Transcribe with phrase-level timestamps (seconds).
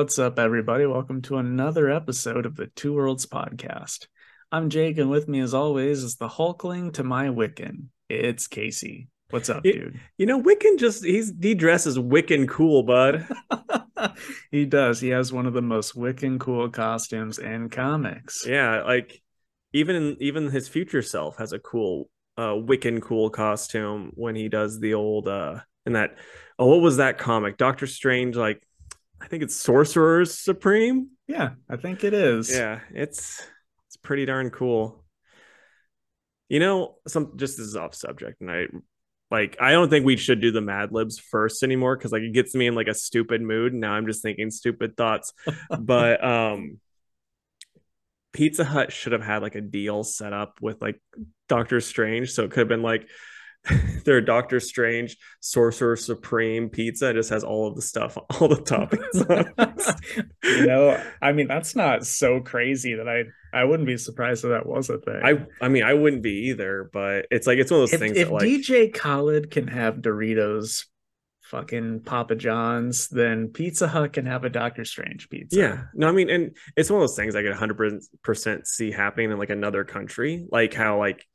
[0.00, 0.86] What's up, everybody?
[0.86, 4.06] Welcome to another episode of the Two Worlds podcast.
[4.50, 7.88] I'm Jake, and with me, as always, is the Hulkling to my Wiccan.
[8.08, 9.08] It's Casey.
[9.28, 10.00] What's up, You- dude?
[10.16, 13.28] You know, Wiccan just he's he dresses Wiccan cool, bud.
[14.50, 15.00] he does.
[15.00, 18.46] He has one of the most Wiccan cool costumes in comics.
[18.46, 19.20] yeah, like
[19.74, 22.08] even even his future self has a cool
[22.38, 26.16] uh Wiccan cool costume when he does the old uh in that
[26.58, 27.58] oh what was that comic?
[27.58, 28.66] Doctor Strange like
[29.20, 31.10] I think it's Sorcerer's Supreme.
[31.26, 32.50] Yeah, I think it is.
[32.50, 33.42] Yeah, it's
[33.88, 35.04] it's pretty darn cool.
[36.48, 38.66] You know, some just this is off subject, and I
[39.30, 42.32] like I don't think we should do the Mad Libs first anymore because like it
[42.32, 43.72] gets me in like a stupid mood.
[43.72, 45.32] Now I'm just thinking stupid thoughts.
[45.78, 46.80] but um
[48.32, 51.00] Pizza Hut should have had like a deal set up with like
[51.48, 52.30] Doctor Strange.
[52.30, 53.08] So it could have been like
[54.04, 57.10] their Doctor Strange Sorcerer Supreme pizza.
[57.10, 61.76] It just has all of the stuff, all the toppings you know, I mean, that's
[61.76, 65.20] not so crazy that I I wouldn't be surprised if that was a thing.
[65.22, 68.00] I I mean I wouldn't be either, but it's like it's one of those if,
[68.00, 70.86] things if that like DJ Khaled can have Doritos,
[71.42, 75.58] fucking Papa John's, then Pizza Hut can have a Doctor Strange pizza.
[75.58, 78.90] yeah no I mean and it's one of those things I could 100 percent see
[78.90, 81.26] happening in like another country, like how like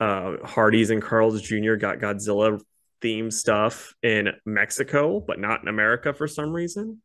[0.00, 1.74] uh Hardee's and Carl's Jr.
[1.76, 2.60] got Godzilla
[3.02, 7.02] themed stuff in Mexico, but not in America for some reason.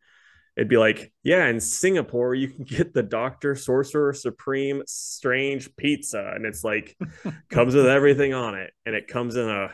[0.57, 6.31] It'd be like, yeah, in Singapore you can get the Doctor Sorcerer Supreme Strange Pizza,
[6.33, 6.97] and it's like
[7.49, 9.65] comes with everything on it, and it comes in a,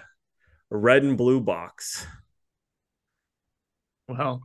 [0.71, 2.05] a red and blue box.
[4.07, 4.41] Well,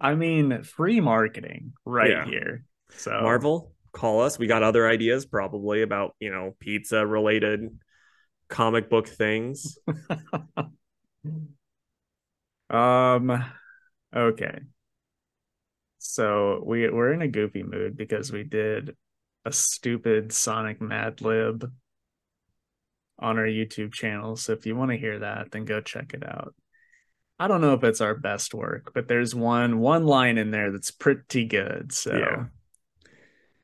[0.00, 2.24] I mean, free marketing right Yeah.
[2.24, 2.64] here.
[2.90, 4.38] So Marvel, call us.
[4.38, 7.68] We got other ideas probably about, you know, pizza related
[8.48, 9.78] comic book things.
[12.70, 13.44] um
[14.14, 14.60] okay.
[15.98, 18.96] So we we're in a goofy mood because we did
[19.44, 21.70] a stupid Sonic Mad Lib
[23.18, 24.36] on our YouTube channel.
[24.36, 26.54] So if you want to hear that, then go check it out.
[27.38, 30.72] I don't know if it's our best work, but there's one one line in there
[30.72, 31.92] that's pretty good.
[31.92, 32.44] So Yeah.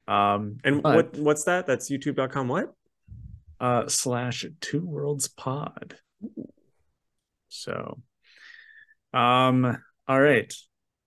[0.06, 1.67] um And but, what what's that?
[1.67, 2.73] That's youtube.com what?
[3.61, 5.97] Uh slash two worlds pod.
[7.49, 8.01] So
[9.13, 10.53] um all right.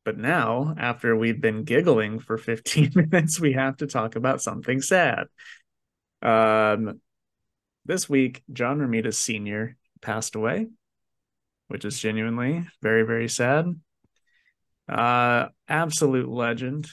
[0.06, 4.81] But now after we've been giggling for 15 minutes we have to talk about something
[4.81, 5.28] sad.
[6.22, 7.02] Um
[7.85, 10.68] this week john romita senior passed away
[11.69, 13.66] which is genuinely very very sad.
[14.88, 16.88] Uh absolute legend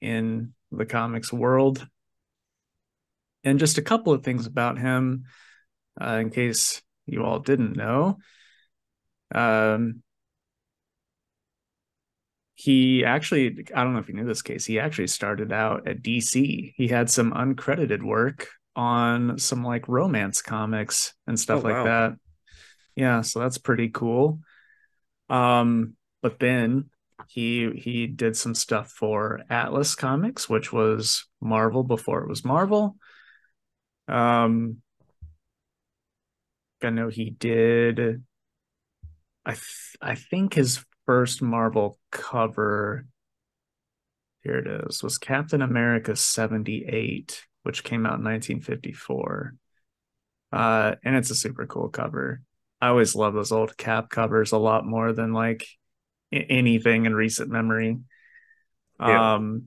[0.00, 1.86] in the comics world
[3.44, 5.24] and just a couple of things about him
[6.00, 8.18] uh, in case you all didn't know.
[9.34, 10.02] Um
[12.54, 16.02] he actually i don't know if you knew this case he actually started out at
[16.02, 21.82] dc he had some uncredited work on some like romance comics and stuff Oh, like
[21.82, 21.82] wow.
[21.82, 22.14] that.
[22.96, 24.40] Yeah so that's pretty cool.
[25.30, 26.90] Um but then
[27.28, 32.96] he he did some stuff for atlas comics which was marvel before it was marvel
[34.08, 34.78] um,
[36.82, 38.22] I know he did.
[39.44, 43.06] I th- I think his first Marvel cover.
[44.42, 45.02] Here it is.
[45.02, 49.54] Was Captain America seventy eight, which came out in nineteen fifty four.
[50.52, 52.42] Uh, and it's a super cool cover.
[52.80, 55.66] I always love those old Cap covers a lot more than like
[56.32, 57.98] anything in recent memory.
[59.00, 59.34] Yeah.
[59.34, 59.66] Um,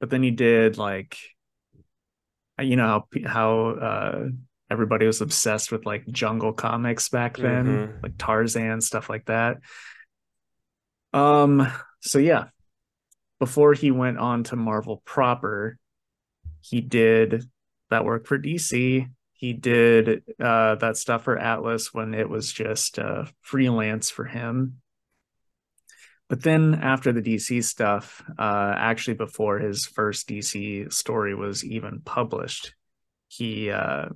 [0.00, 1.18] but then he did like
[2.60, 4.28] you know how how uh
[4.70, 7.66] everybody was obsessed with like jungle comics back then?
[7.66, 8.02] Mhm.
[8.02, 9.58] like tarzan stuff like that.
[11.12, 11.66] Um
[12.00, 12.46] so yeah.
[13.38, 15.78] Before he went on to marvel proper
[16.60, 17.44] he did
[17.90, 22.98] that work for dc he did uh that stuff for atlas when it was just
[22.98, 24.80] uh freelance for him
[26.28, 32.00] but then after the DC stuff, uh, actually before his first DC story was even
[32.04, 32.74] published,
[33.28, 34.08] he uh,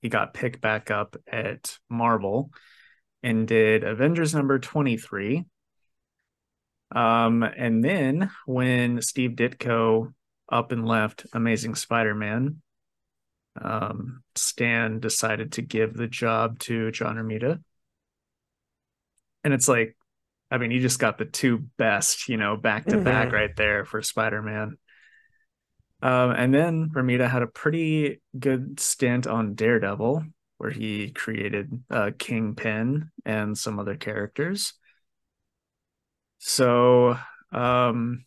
[0.00, 2.50] he got picked back up at Marvel
[3.22, 5.44] and did Avengers number twenty three.
[6.94, 10.12] Um, and then when Steve Ditko
[10.50, 12.60] up and left Amazing Spider Man,
[13.60, 17.62] um, Stan decided to give the job to John Romita.
[19.44, 19.96] And it's like,
[20.52, 23.34] I mean, you just got the two best, you know, back to back Mhm.
[23.34, 24.78] right there for Spider Man.
[26.02, 30.24] Um, and then Romita had a pretty good stint on Daredevil,
[30.58, 34.74] where he created uh, Kingpin and some other characters.
[36.38, 37.16] So,
[37.52, 38.24] Um,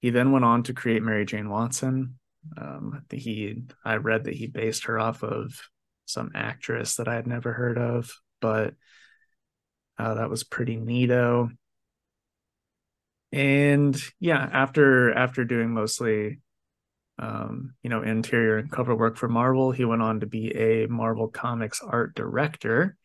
[0.00, 2.18] he then went on to create Mary Jane Watson.
[2.56, 5.60] Um, he I read that he based her off of
[6.06, 8.74] some actress that I had never heard of, but
[10.02, 11.48] uh, that was pretty neato.
[13.30, 16.40] And yeah, after after doing mostly
[17.18, 20.88] um, you know, interior and cover work for Marvel, he went on to be a
[20.88, 22.96] Marvel Comics art director,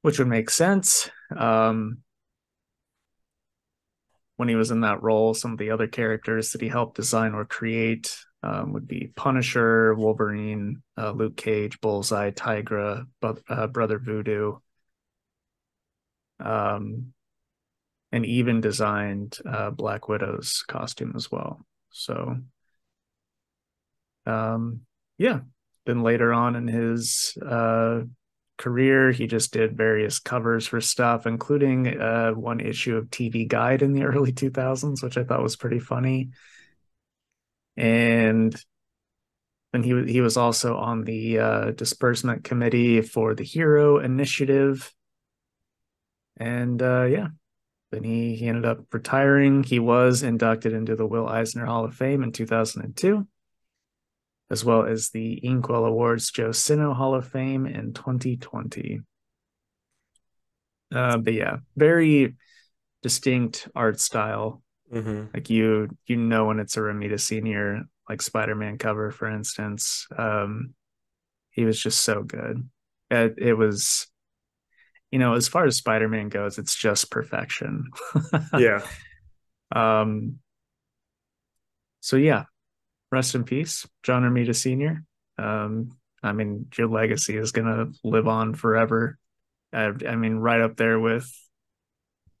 [0.00, 1.10] which would make sense.
[1.36, 1.98] Um,
[4.36, 7.34] when he was in that role, some of the other characters that he helped design
[7.34, 14.56] or create um, would be Punisher, Wolverine, uh, Luke Cage, Bullseye, Tigra, uh, Brother Voodoo,
[16.40, 17.12] um,
[18.12, 21.64] and even designed uh, Black Widow's costume as well.
[21.90, 22.36] So,
[24.26, 24.80] um,
[25.18, 25.40] yeah.
[25.86, 28.02] Then later on in his uh,
[28.56, 33.82] career, he just did various covers for stuff, including uh, one issue of TV Guide
[33.82, 36.30] in the early 2000s, which I thought was pretty funny.
[37.76, 38.54] And
[39.72, 44.94] then he he was also on the uh, disbursement committee for the Hero Initiative.
[46.36, 47.28] And uh, yeah,
[47.90, 49.62] then he he ended up retiring.
[49.62, 53.26] He was inducted into the Will Eisner Hall of Fame in 2002
[54.50, 59.00] as well as the Inkwell Awards Joe Sinnott Hall of Fame in 2020.
[60.94, 62.36] Uh, but yeah, very
[63.02, 64.62] distinct art style.
[64.92, 65.24] Mm-hmm.
[65.34, 70.06] Like you, you know when it's a Romita Senior, like Spider-Man cover, for instance.
[70.16, 70.74] Um,
[71.50, 72.68] he was just so good.
[73.10, 74.06] It, it was,
[75.14, 77.88] you know, as far as Spider-Man goes, it's just perfection.
[78.58, 78.84] yeah.
[79.70, 80.40] Um.
[82.00, 82.46] So yeah,
[83.12, 85.04] rest in peace, John Romita Sr.
[85.38, 89.16] Um, I mean, your legacy is going to live on forever.
[89.72, 91.32] I, I, mean, right up there with,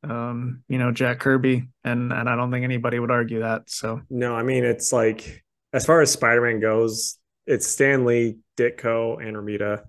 [0.02, 3.70] um, you know, Jack Kirby, and and I don't think anybody would argue that.
[3.70, 9.24] So no, I mean, it's like as far as Spider-Man goes, it's Stan Lee, Ditko,
[9.24, 9.84] and Romita.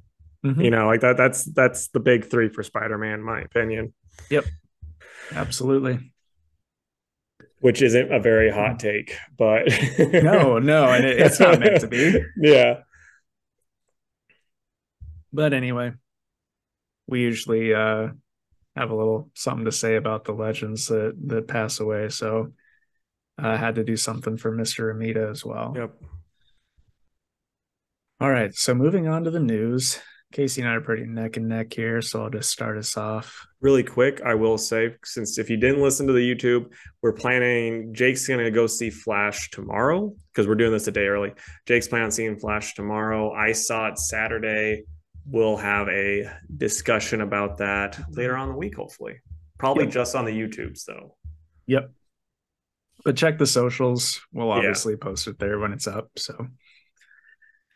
[0.46, 0.62] Mm-hmm.
[0.62, 1.18] You know, like that.
[1.18, 3.94] That's that's the big three for Spider-Man, my opinion.
[4.30, 4.46] Yep,
[5.34, 6.12] absolutely
[7.66, 9.64] which isn't a very hot take, but
[10.00, 12.22] no, no, and it, it's not meant to be.
[12.38, 12.82] Yeah.
[15.34, 15.94] But anyway,
[17.08, 18.10] we usually uh,
[18.76, 22.10] have a little something to say about the legends that that pass away.
[22.10, 22.54] So
[23.38, 24.94] I had to do something for Mr.
[24.94, 25.74] Romita as well.
[25.76, 25.96] Yep.
[28.22, 28.54] All right.
[28.54, 30.00] So moving on to the news.
[30.36, 33.48] Casey and I are pretty neck and neck here, so I'll just start us off.
[33.62, 37.94] Really quick, I will say, since if you didn't listen to the YouTube, we're planning.
[37.94, 41.32] Jake's gonna go see Flash tomorrow because we're doing this a day early.
[41.66, 43.32] Jake's planning on seeing Flash tomorrow.
[43.32, 44.84] I saw it Saturday.
[45.26, 49.22] We'll have a discussion about that later on the week, hopefully.
[49.58, 49.94] Probably yep.
[49.94, 51.16] just on the YouTubes though.
[51.68, 51.92] Yep.
[53.06, 54.20] But check the socials.
[54.34, 55.00] We'll obviously yeah.
[55.02, 56.10] post it there when it's up.
[56.18, 56.50] So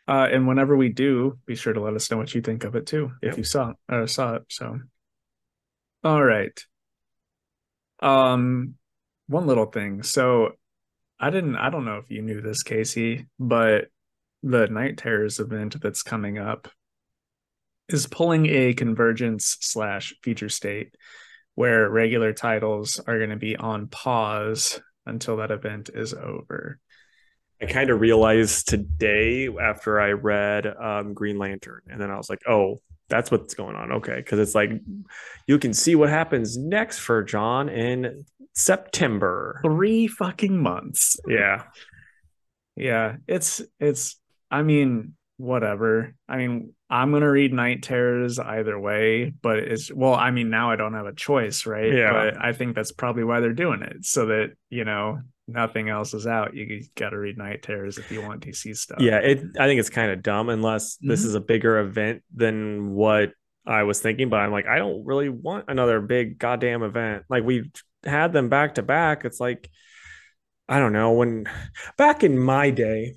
[0.08, 2.74] uh, and whenever we do, be sure to let us know what you think of
[2.74, 3.38] it too, if yep.
[3.38, 4.42] you saw or saw it.
[4.48, 4.78] So,
[6.04, 6.58] all right.
[8.00, 8.74] Um,
[9.26, 10.02] one little thing.
[10.02, 10.52] So,
[11.20, 11.56] I didn't.
[11.56, 13.88] I don't know if you knew this, Casey, but
[14.42, 16.68] the Night Terrors event that's coming up
[17.88, 20.94] is pulling a convergence slash future state
[21.56, 26.78] where regular titles are going to be on pause until that event is over.
[27.62, 32.30] I kind of realized today after I read um, Green Lantern, and then I was
[32.30, 33.92] like, oh, that's what's going on.
[33.92, 34.70] Okay, because it's like
[35.46, 38.24] you can see what happens next for John in
[38.54, 39.60] September.
[39.62, 41.16] Three fucking months.
[41.28, 41.64] Yeah,
[42.76, 43.16] yeah.
[43.26, 44.16] It's it's.
[44.50, 46.14] I mean, whatever.
[46.28, 50.70] I mean, I'm gonna read Night Terrors either way, but it's well, I mean, now
[50.70, 51.92] I don't have a choice, right?
[51.92, 52.12] Yeah.
[52.12, 55.20] But I think that's probably why they're doing it, so that you know
[55.52, 59.00] nothing else is out, you got to read Night Terrors if you want DC stuff.
[59.00, 59.42] Yeah, it.
[59.58, 61.08] I think it's kind of dumb unless mm-hmm.
[61.08, 63.32] this is a bigger event than what
[63.66, 64.28] I was thinking.
[64.28, 67.24] But I'm like, I don't really want another big goddamn event.
[67.28, 67.70] Like we
[68.04, 69.24] had them back to back.
[69.24, 69.68] It's like,
[70.68, 71.46] I don't know when
[71.96, 73.16] back in my day.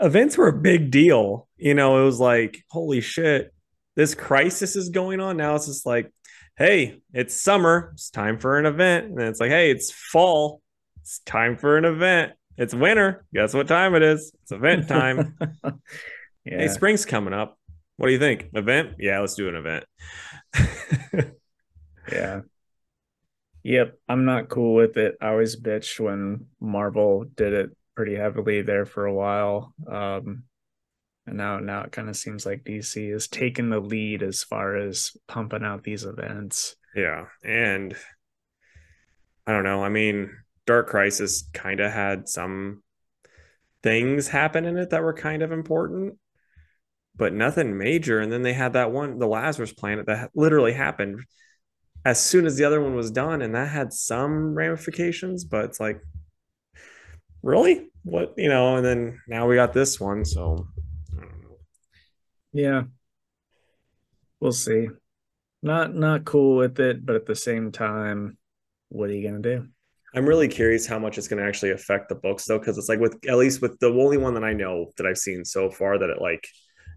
[0.00, 1.48] Events were a big deal.
[1.56, 3.52] You know, it was like, holy shit,
[3.96, 5.36] this crisis is going on.
[5.36, 6.12] Now it's just like,
[6.62, 7.90] hey, it's summer.
[7.94, 9.06] It's time for an event.
[9.06, 10.62] And it's like, hey, it's fall.
[11.00, 12.34] It's time for an event.
[12.56, 13.24] It's winter.
[13.34, 14.32] Guess what time it is?
[14.42, 15.36] It's event time.
[16.44, 16.58] yeah.
[16.58, 17.58] Hey, spring's coming up.
[17.96, 18.50] What do you think?
[18.54, 18.94] Event?
[19.00, 19.84] Yeah, let's do an event.
[22.12, 22.40] yeah.
[23.64, 23.98] Yep.
[24.08, 25.16] I'm not cool with it.
[25.20, 29.74] I always bitched when Marvel did it pretty heavily there for a while.
[29.90, 30.44] Um,
[31.26, 34.76] and now now it kind of seems like DC is taking the lead as far
[34.76, 36.76] as pumping out these events.
[36.94, 37.94] Yeah, and
[39.46, 39.84] I don't know.
[39.84, 40.30] I mean,
[40.66, 42.82] Dark Crisis kind of had some
[43.82, 46.18] things happen in it that were kind of important,
[47.16, 48.20] but nothing major.
[48.20, 51.20] And then they had that one, the Lazarus Planet, that literally happened
[52.04, 55.44] as soon as the other one was done, and that had some ramifications.
[55.44, 56.00] But it's like,
[57.42, 58.76] really, what you know?
[58.76, 60.66] And then now we got this one, so
[62.52, 62.82] Yeah.
[64.40, 64.88] We'll see.
[65.62, 68.36] Not not cool with it, but at the same time,
[68.88, 69.68] what are you gonna do?
[70.14, 72.88] I'm really curious how much it's going to actually affect the books, though, because it's
[72.88, 75.70] like with at least with the only one that I know that I've seen so
[75.70, 76.46] far that it like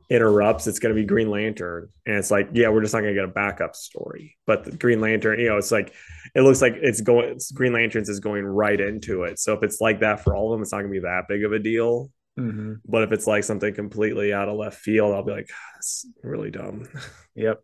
[0.09, 3.15] interrupts, it's going to be Green Lantern, and it's like, yeah, we're just not going
[3.15, 4.35] to get a backup story.
[4.45, 5.93] But the Green Lantern, you know, it's like
[6.35, 7.39] it looks like it's going.
[7.53, 9.39] Green Lanterns is going right into it.
[9.39, 11.29] So if it's like that for all of them, it's not going to be that
[11.29, 12.11] big of a deal.
[12.39, 12.73] Mm-hmm.
[12.85, 16.05] But if it's like something completely out of left field, I'll be like, "Ah, that's
[16.23, 16.87] really dumb.
[17.37, 17.61] Yep,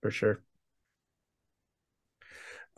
[0.00, 0.40] for sure.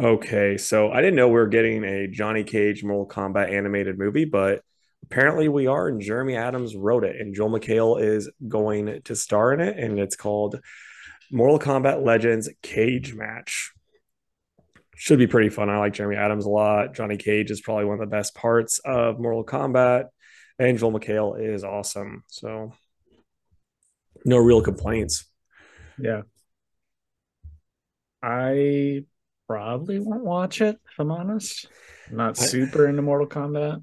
[0.02, 4.24] Okay, so I didn't know we were getting a Johnny Cage Mortal Kombat animated movie,
[4.24, 4.62] but
[5.04, 9.52] apparently we are, and Jeremy Adams wrote it, and Joel McHale is going to star
[9.52, 10.58] in it, and it's called
[11.30, 13.72] Mortal Kombat Legends Cage Match.
[14.96, 15.70] Should be pretty fun.
[15.70, 16.94] I like Jeremy Adams a lot.
[16.94, 20.06] Johnny Cage is probably one of the best parts of Mortal Kombat,
[20.58, 22.25] and Joel McHale is awesome.
[22.28, 22.73] So,
[24.25, 25.25] no real complaints.
[25.99, 26.23] Yeah.
[28.23, 29.04] I
[29.49, 31.66] probably won't watch it, if I'm honest.
[32.11, 33.82] I'm not super into Mortal Kombat.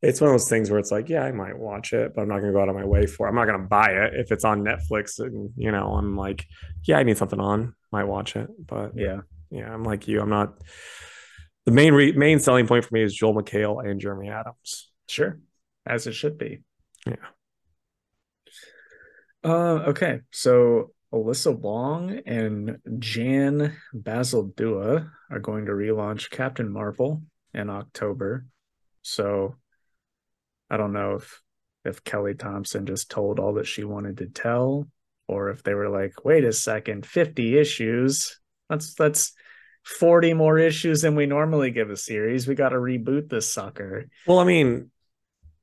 [0.00, 2.28] it's one of those things where it's like, yeah, I might watch it, but I'm
[2.28, 3.26] not going to go out of my way for.
[3.26, 3.30] It.
[3.30, 6.46] I'm not going to buy it if it's on Netflix, and you know, I'm like,
[6.84, 9.20] yeah, I need something on, might watch it, but Yeah.
[9.50, 10.20] yeah, I'm like you.
[10.20, 10.54] I'm not.
[11.66, 14.90] The main re- main selling point for me is Joel McHale and Jeremy Adams.
[15.08, 15.38] Sure.
[15.86, 16.62] As it should be.
[17.06, 17.16] Yeah.
[19.44, 20.20] Uh okay.
[20.30, 27.22] So Alyssa Wong and Jan Bazaldua are going to relaunch Captain Marvel
[27.52, 28.46] in October.
[29.02, 29.56] So
[30.70, 31.42] I don't know if
[31.84, 34.88] if Kelly Thompson just told all that she wanted to tell,
[35.26, 38.40] or if they were like, wait a second, 50 issues.
[38.70, 39.32] That's that's
[39.84, 42.46] 40 more issues than we normally give a series.
[42.46, 44.06] We gotta reboot this sucker.
[44.26, 44.91] Well, I mean,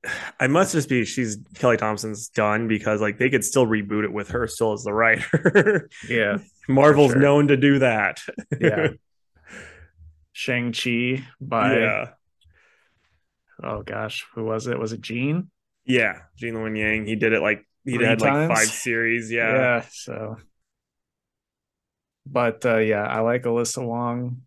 [0.39, 4.13] I must just be she's Kelly Thompson's done because like they could still reboot it
[4.13, 5.89] with her still as the writer.
[6.09, 6.37] Yeah.
[6.67, 7.21] Marvel's sure.
[7.21, 8.21] known to do that.
[8.59, 8.89] Yeah.
[10.31, 12.05] Shang-Chi by yeah.
[13.61, 14.79] oh gosh, who was it?
[14.79, 15.49] Was it Gene?
[15.85, 16.19] Yeah.
[16.37, 17.07] Gene Luen Yang.
[17.07, 19.31] He did it like he Three had like five series.
[19.31, 19.53] Yeah.
[19.53, 19.85] Yeah.
[19.91, 20.37] so
[22.25, 24.43] but uh yeah, I like Alyssa Wong.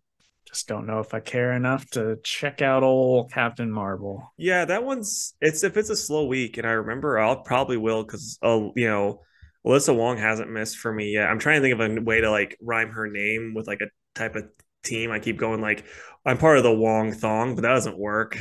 [0.53, 4.31] Just don't know if I care enough to check out old Captain Marvel.
[4.37, 8.03] Yeah, that one's it's if it's a slow week, and I remember I'll probably will
[8.03, 9.21] because uh, you know,
[9.65, 11.27] Alyssa Wong hasn't missed for me yet.
[11.27, 13.87] I'm trying to think of a way to like rhyme her name with like a
[14.13, 14.43] type of
[14.83, 15.09] team.
[15.09, 15.85] I keep going like
[16.23, 18.37] I'm part of the Wong Thong, but that doesn't work.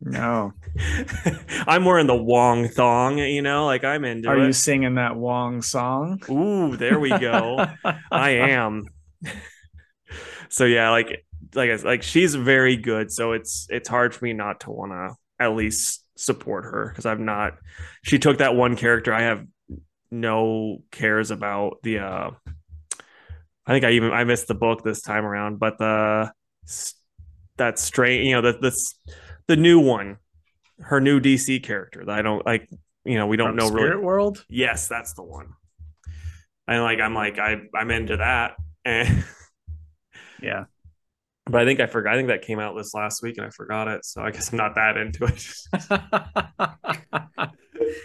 [0.00, 0.54] No.
[1.68, 4.46] I'm wearing the Wong Thong, you know, like I'm into Are it.
[4.46, 6.20] you singing that Wong song?
[6.28, 7.64] Ooh, there we go.
[8.10, 8.86] I am.
[10.48, 11.24] so yeah, like
[11.56, 13.10] like I- like she's very good.
[13.12, 17.06] So it's it's hard for me not to want to at least support her because
[17.06, 17.54] I've not.
[18.02, 19.46] She took that one character I have
[20.10, 21.98] no cares about the.
[22.00, 22.30] uh
[23.66, 26.30] I think I even I missed the book this time around, but the
[27.56, 28.94] that straight you know the this
[29.46, 30.18] the new one,
[30.80, 32.68] her new DC character that I don't like.
[33.06, 34.02] You know we don't From know Spirit really.
[34.04, 34.44] World?
[34.48, 35.48] Yes, that's the one.
[36.66, 38.56] And like I'm like I I'm into that.
[38.86, 39.24] And
[40.42, 40.64] Yeah.
[41.46, 42.14] But I think I forgot.
[42.14, 44.04] I think that came out this last week and I forgot it.
[44.04, 45.44] So I guess I'm not that into it.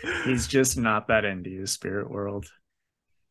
[0.25, 2.48] He's just not that into you, Spirit World.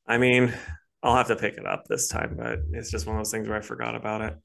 [0.06, 0.54] I mean,
[1.02, 3.48] I'll have to pick it up this time, but it's just one of those things
[3.48, 4.36] where I forgot about it.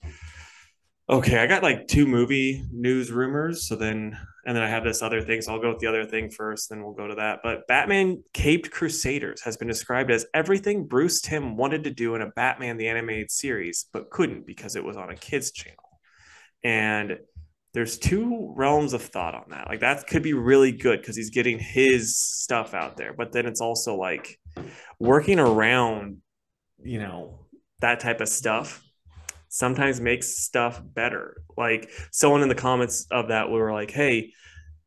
[1.09, 3.67] Okay, I got like two movie news rumors.
[3.67, 5.41] So then, and then I have this other thing.
[5.41, 7.39] So I'll go with the other thing first, then we'll go to that.
[7.43, 12.21] But Batman Caped Crusaders has been described as everything Bruce Timm wanted to do in
[12.21, 15.99] a Batman the Animated Series, but couldn't because it was on a kids' channel.
[16.63, 17.17] And
[17.73, 19.67] there's two realms of thought on that.
[19.67, 23.45] Like that could be really good because he's getting his stuff out there, but then
[23.45, 24.39] it's also like
[24.99, 26.17] working around,
[26.81, 27.47] you know,
[27.81, 28.82] that type of stuff
[29.53, 31.43] sometimes makes stuff better.
[31.55, 34.33] Like someone in the comments of that we were like, hey,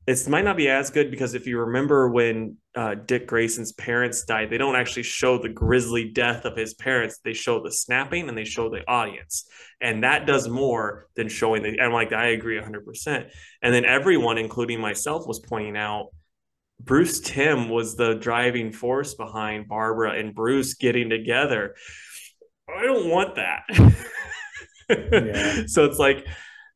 [0.09, 4.25] it might not be as good because if you remember when uh, Dick Grayson's parents
[4.25, 7.21] died, they don't actually show the grisly death of his parents.
[7.23, 9.49] They show the snapping and they show the audience.
[9.81, 11.81] And that does more than showing the.
[11.81, 13.31] I'm like, I agree 100%.
[13.63, 16.09] And then everyone, including myself, was pointing out
[16.81, 21.77] Bruce Timm was the driving force behind Barbara and Bruce getting together.
[22.69, 23.63] I don't want that.
[24.89, 25.63] Yeah.
[25.67, 26.27] So it's like,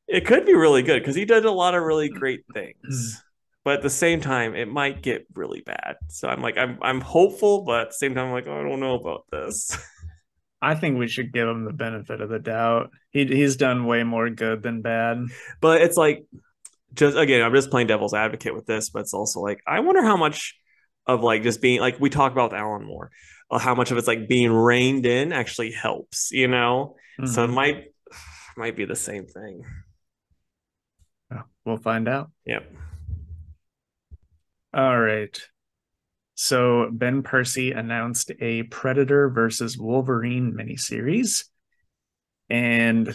[0.08, 3.22] It could be really good because he did a lot of really great things.
[3.64, 5.96] but at the same time, it might get really bad.
[6.08, 8.68] So I'm like, I'm I'm hopeful, but at the same time, I'm like, oh, I
[8.68, 9.76] don't know about this.
[10.62, 12.90] I think we should give him the benefit of the doubt.
[13.10, 15.18] He he's done way more good than bad.
[15.60, 16.24] But it's like
[16.94, 20.02] just again, I'm just playing devil's advocate with this, but it's also like I wonder
[20.02, 20.54] how much
[21.06, 23.10] of like just being like we talk about Alan Moore,
[23.50, 26.96] uh, how much of it's like being reined in actually helps, you know?
[27.20, 27.32] Mm-hmm.
[27.32, 27.54] So it mm-hmm.
[27.54, 27.84] might
[28.60, 29.64] might be the same thing.
[31.64, 32.30] We'll find out.
[32.44, 32.70] Yep.
[34.74, 35.40] All right.
[36.34, 41.44] So Ben Percy announced a Predator versus Wolverine miniseries.
[42.48, 43.14] And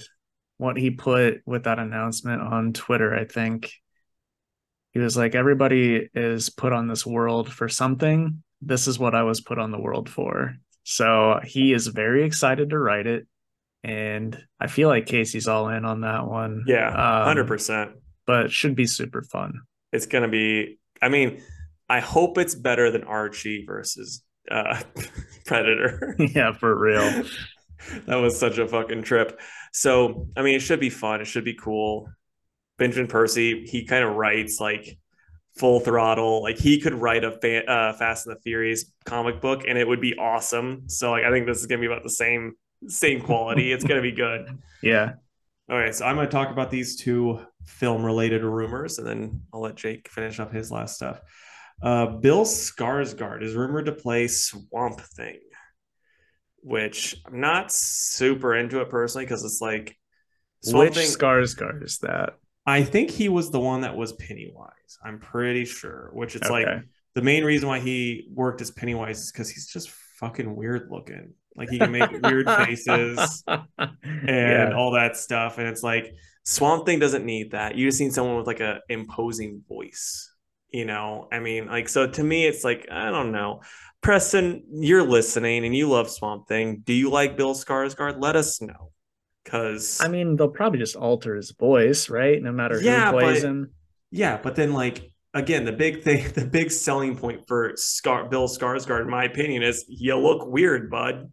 [0.58, 3.72] what he put with that announcement on Twitter, I think
[4.94, 8.42] he was like, everybody is put on this world for something.
[8.62, 10.56] This is what I was put on the world for.
[10.84, 13.28] So he is very excited to write it.
[13.86, 16.64] And I feel like Casey's all in on that one.
[16.66, 17.94] Yeah, um, 100%.
[18.26, 19.62] But it should be super fun.
[19.92, 21.44] It's going to be, I mean,
[21.88, 24.82] I hope it's better than Archie versus uh,
[25.46, 26.16] Predator.
[26.20, 27.26] yeah, for real.
[28.08, 29.40] that was such a fucking trip.
[29.72, 31.22] So, I mean, it should be fun.
[31.22, 32.10] It should be cool.
[32.80, 34.98] Benjamin Percy, he kind of writes like
[35.58, 36.42] full throttle.
[36.42, 39.88] Like he could write a fa- uh, Fast and the Furious comic book, and it
[39.88, 40.86] would be awesome.
[40.88, 42.56] So, like, I think this is gonna be about the same
[42.88, 43.72] same quality.
[43.72, 44.48] it's gonna be good.
[44.82, 45.14] Yeah.
[45.68, 49.62] All right, so I'm gonna talk about these two film related rumors, and then I'll
[49.62, 51.22] let Jake finish up his last stuff.
[51.82, 55.40] Uh, Bill Skarsgård is rumored to play Swamp Thing,
[56.62, 59.98] which I'm not super into it personally because it's like
[60.64, 62.34] Swamp which Thing, Skarsgård is that?
[62.66, 65.00] I think he was the one that was Pennywise.
[65.04, 66.10] I'm pretty sure.
[66.14, 66.66] Which it's okay.
[66.66, 69.90] like the main reason why he worked as Pennywise is because he's just
[70.20, 71.34] fucking weird looking.
[71.56, 73.92] Like he can make weird faces and
[74.28, 74.74] yeah.
[74.76, 75.58] all that stuff.
[75.58, 77.76] And it's like Swamp Thing doesn't need that.
[77.76, 80.32] You just need someone with like a imposing voice
[80.76, 81.28] you know?
[81.32, 83.62] I mean like so to me it's like i don't know.
[84.02, 86.84] Preston you're listening and you love swamp thing.
[86.86, 88.22] Do you like bill skarsgård?
[88.22, 88.92] Let us know.
[89.44, 92.42] Because i mean they'll probably just alter his voice right?
[92.42, 93.72] No matter yeah, who plays but, him.
[94.12, 98.50] Yeah but then like again the big thing the big selling point for Scar- bill
[98.50, 101.32] skarsgård in my opinion is you look weird bud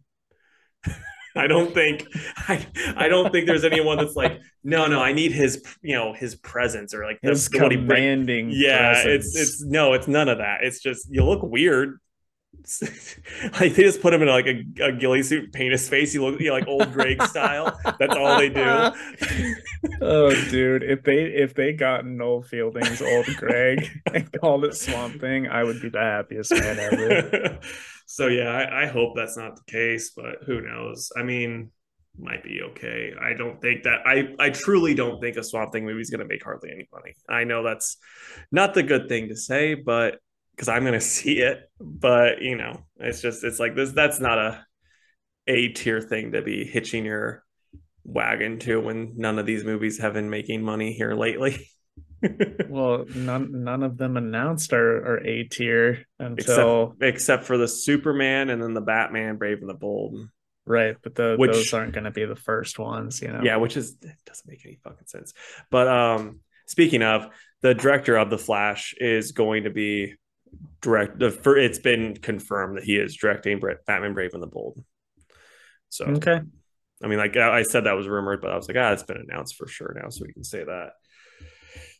[1.35, 2.65] I don't think I
[2.95, 6.35] I don't think there's anyone that's like no no I need his you know his
[6.35, 8.49] presence or like his commanding.
[8.51, 9.35] Yeah, presence.
[9.35, 10.63] it's it's no it's none of that.
[10.63, 11.99] It's just you look weird.
[13.59, 16.13] like they just put him in like a, a ghillie suit, paint his face.
[16.13, 17.77] You look you know, like old Gregg style.
[17.99, 18.91] That's all they do.
[20.01, 20.83] oh, dude!
[20.83, 25.63] If they if they got Noel Fielding's old Gregg and called it Swamp Thing, I
[25.63, 27.59] would be the happiest man ever
[28.13, 31.11] so yeah, I, I hope that's not the case, but who knows?
[31.17, 31.71] I mean,
[32.15, 33.11] might be okay.
[33.19, 36.19] I don't think that I I truly don't think a Swamp Thing movie is going
[36.19, 37.15] to make hardly any money.
[37.27, 37.97] I know that's
[38.51, 40.19] not the good thing to say, but
[40.51, 43.93] because I'm going to see it, but you know, it's just it's like this.
[43.93, 44.63] That's not a
[45.47, 47.43] a tier thing to be hitching your
[48.03, 51.67] wagon to when none of these movies have been making money here lately.
[52.69, 57.67] well, none none of them announced our, our A tier until except, except, for the
[57.67, 60.17] Superman and then the Batman, Brave and the Bold.
[60.65, 63.41] Right, but the, which, those aren't going to be the first ones, you know.
[63.43, 65.33] Yeah, which is doesn't make any fucking sense.
[65.69, 67.27] But um, speaking of,
[67.61, 70.15] the director of the Flash is going to be
[70.81, 71.19] direct.
[71.19, 74.81] The for it's been confirmed that he is directing Batman, Brave and the Bold.
[75.89, 76.39] So okay.
[77.03, 79.17] I mean, like I said, that was rumored, but I was like, ah, it's been
[79.17, 80.91] announced for sure now, so we can say that.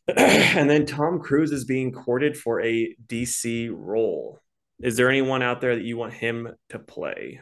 [0.17, 4.39] and then Tom Cruise is being courted for a DC role.
[4.79, 7.41] Is there anyone out there that you want him to play?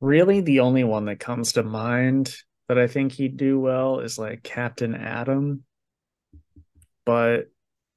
[0.00, 2.34] Really, the only one that comes to mind
[2.68, 5.64] that I think he'd do well is like Captain Atom,
[7.04, 7.50] But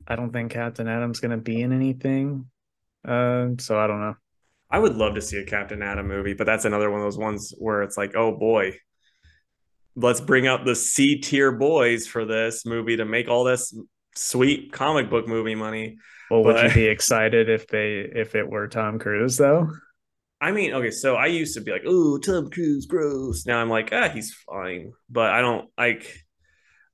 [0.08, 2.48] I don't think Captain Atom's going to be in anything.
[3.08, 4.16] Uh, so I don't know.
[4.70, 7.18] I would love to see a Captain Atom movie, but that's another one of those
[7.18, 8.74] ones where it's like, oh boy,
[9.96, 13.76] let's bring out the C tier boys for this movie to make all this
[14.16, 15.98] sweet comic book movie money.
[16.30, 19.70] Well, would but, you be excited if they if it were Tom Cruise though?
[20.42, 23.70] I mean, okay, so I used to be like, "Oh, Tom Cruise, gross." Now I'm
[23.70, 26.26] like, "Ah, he's fine," but I don't like.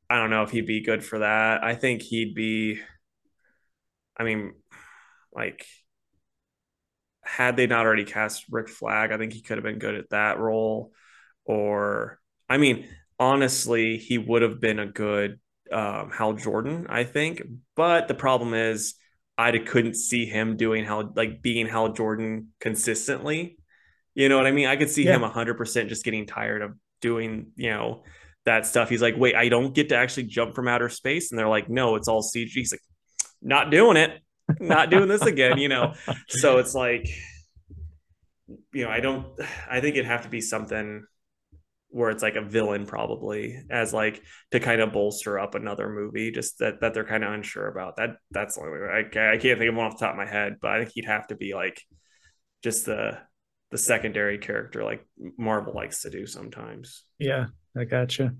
[0.10, 1.64] I don't know if he'd be good for that.
[1.64, 2.80] I think he'd be.
[4.18, 4.54] I mean,
[5.34, 5.66] like,
[7.24, 10.10] had they not already cast Rick Flag, I think he could have been good at
[10.10, 10.92] that role.
[11.46, 12.88] Or I mean,
[13.20, 15.40] honestly, he would have been a good
[15.72, 17.44] um, Hal Jordan, I think.
[17.76, 18.96] But the problem is,
[19.38, 23.58] I couldn't see him doing how like being Hal Jordan consistently.
[24.14, 24.68] You know what I mean?
[24.68, 25.16] I could see yeah.
[25.16, 28.04] him 100% just getting tired of doing, you know,
[28.44, 28.90] that stuff.
[28.90, 31.32] He's like, wait, I don't get to actually jump from outer space.
[31.32, 32.50] And they're like, no, it's all CG.
[32.50, 32.82] He's like,
[33.42, 34.20] not doing it,
[34.60, 35.94] not doing this again, you know?
[36.28, 37.08] So it's like,
[38.74, 39.28] you know, I don't,
[39.70, 41.06] I think it'd have to be something
[41.92, 44.22] where it's like a villain probably as like
[44.52, 47.98] to kind of bolster up another movie just that that they're kind of unsure about.
[47.98, 50.18] That that's the only way I, I can't think of one off the top of
[50.18, 51.82] my head but i think he'd have to be like
[52.64, 53.18] just the
[53.72, 55.06] the secondary character like
[55.38, 57.04] marvel likes to do sometimes.
[57.18, 57.48] Yeah
[57.78, 58.34] i gotcha.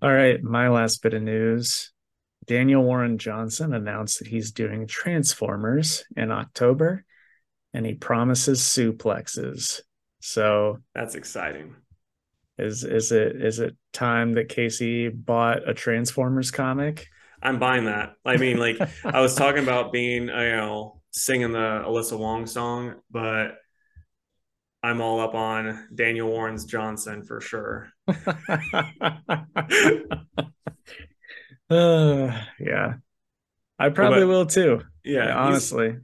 [0.00, 1.92] All right my last bit of news.
[2.46, 7.04] Daniel warren johnson announced that he's doing transformers in october
[7.74, 9.82] and he promises suplexes
[10.20, 11.74] so that's exciting.
[12.58, 17.06] Is is it is it time that Casey bought a Transformers comic?
[17.40, 18.14] I'm buying that.
[18.24, 22.96] I mean, like I was talking about being, you know, singing the Alyssa Wong song,
[23.10, 23.58] but
[24.82, 27.90] I'm all up on Daniel Warren's Johnson for sure.
[28.08, 28.14] uh,
[32.58, 32.94] yeah,
[33.78, 34.82] I probably but, will too.
[35.04, 35.96] Yeah, honestly,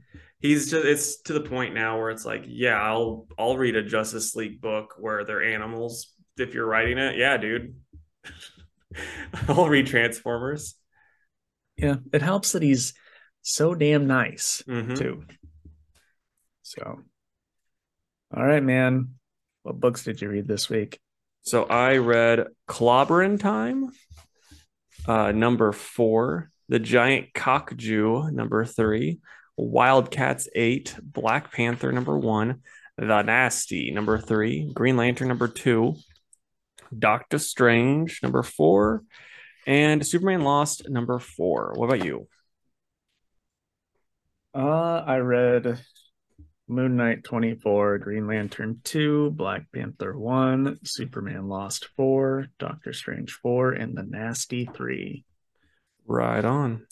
[0.45, 3.83] he's just it's to the point now where it's like yeah i'll i'll read a
[3.83, 7.17] justice league book where they're animals if you're writing it.
[7.17, 7.75] Yeah dude.
[9.47, 10.75] I'll read transformers.
[11.77, 12.93] Yeah it helps that he's
[13.41, 14.95] so damn nice mm-hmm.
[14.95, 15.23] too.
[16.63, 16.99] So
[18.35, 19.15] all right man.
[19.63, 20.99] What books did you read this week?
[21.41, 23.91] So i read clobberin time
[25.07, 29.19] uh number four the giant Kokju number three
[29.57, 32.61] Wildcats eight, Black Panther number one,
[32.97, 35.95] The Nasty number three, Green Lantern number two,
[36.97, 39.03] Doctor Strange number four,
[39.65, 41.73] and Superman Lost number four.
[41.75, 42.27] What about you?
[44.53, 45.81] Uh, I read
[46.67, 53.73] Moon Knight 24, Green Lantern 2, Black Panther 1, Superman Lost 4, Doctor Strange 4,
[53.73, 55.25] and The Nasty 3.
[56.07, 56.87] Right on.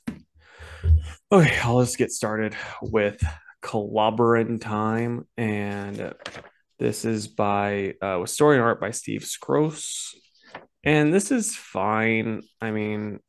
[1.31, 3.23] Okay, I'll just get started with
[3.61, 5.27] Clobberin' Time.
[5.37, 6.13] And
[6.79, 10.13] this is by, uh, with story and art by Steve Skroce.
[10.83, 12.41] And this is fine.
[12.61, 13.19] I mean,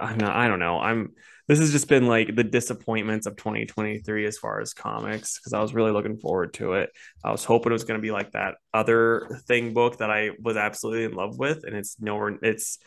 [0.00, 0.78] I'm not, I don't know.
[0.78, 1.12] I'm,
[1.48, 5.60] this has just been like the disappointments of 2023 as far as comics because I
[5.60, 6.90] was really looking forward to it.
[7.24, 10.32] I was hoping it was going to be like that other thing book that I
[10.42, 12.38] was absolutely in love with, and it's nowhere.
[12.42, 12.78] It's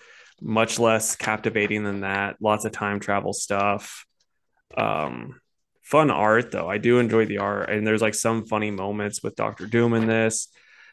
[0.41, 2.38] much less captivating than that.
[2.41, 4.06] Lots of time travel stuff.
[4.75, 5.39] Um,
[5.84, 6.69] fun art though.
[6.69, 10.08] I do enjoy the art, and there's like some funny moments with Doctor Doom in
[10.08, 10.47] this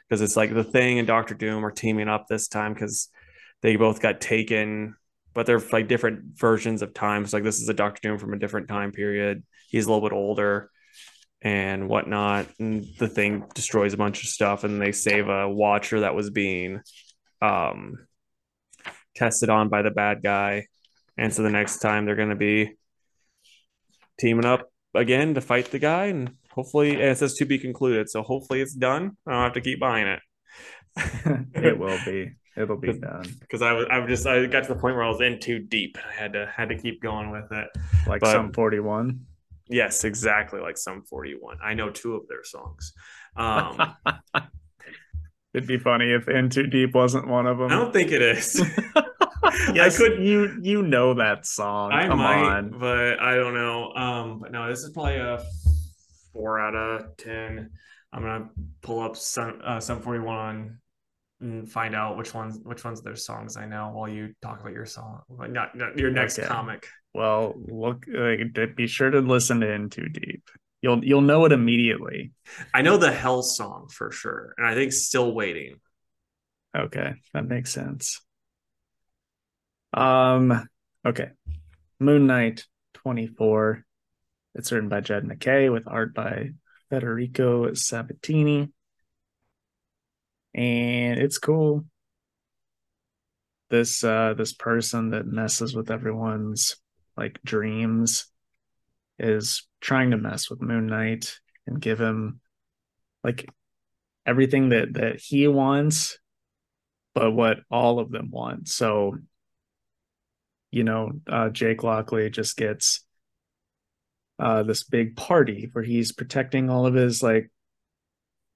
[0.08, 3.08] because it's like the Thing and Doctor Doom are teaming up this time because
[3.62, 4.94] they both got taken,
[5.34, 7.26] but they're like different versions of time.
[7.26, 9.44] So Like this is a Doctor Doom from a different time period.
[9.68, 10.70] He's a little bit older
[11.42, 12.46] and whatnot.
[12.58, 16.30] And the Thing destroys a bunch of stuff, and they save a Watcher that was
[16.30, 16.80] being
[17.40, 18.07] um
[19.18, 20.66] tested on by the bad guy.
[21.16, 22.72] And so the next time they're going to be
[24.18, 26.06] teaming up again to fight the guy.
[26.06, 28.08] And hopefully, it says to be concluded.
[28.08, 29.16] So hopefully it's done.
[29.26, 30.20] I don't have to keep buying it.
[31.54, 32.32] it will be.
[32.56, 33.24] It'll be done.
[33.40, 35.38] Because I was, I was just, I got to the point where I was in
[35.38, 35.96] too deep.
[35.96, 37.68] I had to, had to keep going with it.
[38.06, 39.20] Like but, Sum 41.
[39.68, 40.60] Yes, exactly.
[40.60, 41.58] Like some 41.
[41.62, 42.92] I know two of their songs.
[43.36, 43.94] Um,
[45.54, 47.70] It'd be funny if In Too Deep wasn't one of them.
[47.70, 48.62] I don't think it is.
[49.72, 50.22] yes, I could.
[50.22, 51.92] You you know that song.
[51.92, 52.78] I Come might, on.
[52.78, 53.92] but I don't know.
[53.94, 55.42] Um, but no, this is probably a
[56.32, 57.70] four out of ten.
[58.12, 58.50] I'm gonna
[58.82, 60.78] pull up some uh, Sum 41
[61.40, 64.60] and find out which ones which ones of their songs I know while you talk
[64.60, 66.48] about your song, not, not your next okay.
[66.48, 66.88] comic.
[67.14, 68.36] Well, look, uh,
[68.76, 70.48] be sure to listen to In Too Deep.
[70.80, 72.32] You'll you'll know it immediately.
[72.72, 75.80] I know the Hell song for sure, and I think Still Waiting.
[76.76, 78.20] Okay, that makes sense.
[79.92, 80.68] Um,
[81.04, 81.30] okay.
[81.98, 82.64] Moon Knight
[82.94, 83.84] 24.
[84.54, 86.50] It's written by Jed MacKay with art by
[86.90, 88.70] Federico Sabbatini.
[90.54, 91.84] And it's cool.
[93.70, 96.76] This uh this person that messes with everyone's
[97.16, 98.26] like dreams
[99.18, 102.40] is trying to mess with Moon Knight and give him
[103.24, 103.48] like
[104.26, 106.18] everything that that he wants,
[107.14, 108.68] but what all of them want.
[108.68, 109.16] So,
[110.70, 113.04] you know, uh, Jake Lockley just gets
[114.38, 117.50] uh, this big party where he's protecting all of his like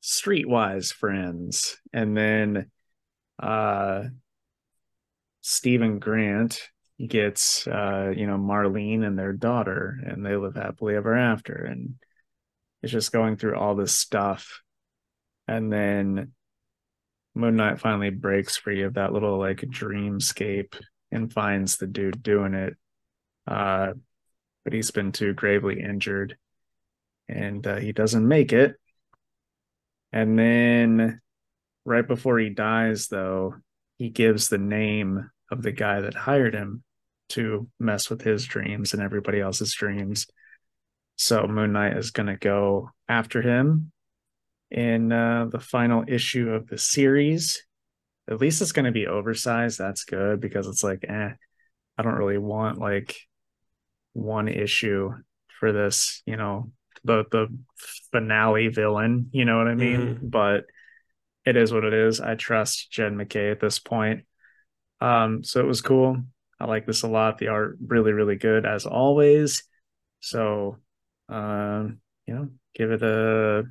[0.03, 2.71] streetwise friends, and then
[3.41, 4.05] uh,
[5.41, 6.61] Stephen Grant
[7.07, 11.95] gets uh you know Marlene and their daughter and they live happily ever after and
[12.83, 14.63] it's just going through all this stuff
[15.49, 16.33] and then
[17.35, 20.79] Moon Knight finally breaks free of that little like dreamscape
[21.11, 22.77] and finds the dude doing it.
[23.47, 23.93] Uh,
[24.65, 26.37] but he's been too gravely injured
[27.29, 28.77] and uh, he doesn't make it.
[30.13, 31.21] And then
[31.85, 33.57] right before he dies, though,
[33.97, 36.83] he gives the name of the guy that hired him
[37.33, 40.27] to mess with his dreams and everybody else's dreams.
[41.17, 43.93] So Moon Knight is going to go after him
[44.71, 47.63] in uh, the final issue of the series.
[48.29, 49.79] At least it's going to be oversized.
[49.79, 51.31] That's good because it's like, eh,
[51.99, 53.17] I don't really want like
[54.15, 55.13] one issue
[55.59, 56.71] for this, you know,
[57.05, 57.49] the the
[58.13, 60.01] finale villain, you know what I mean?
[60.01, 60.29] Mm-hmm.
[60.29, 60.65] But
[61.45, 62.21] it is what it is.
[62.21, 64.25] I trust Jed MacKay at this point.
[65.01, 66.19] Um, so it was cool.
[66.63, 67.39] I like this a lot.
[67.39, 69.65] The art really, really good as always.
[70.21, 70.79] So
[71.29, 73.65] um, you know, give it a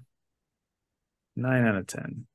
[1.37, 2.27] nine out of ten.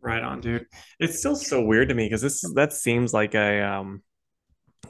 [0.00, 0.66] Right on, dude.
[0.98, 4.02] It's still so weird to me because this that seems like a um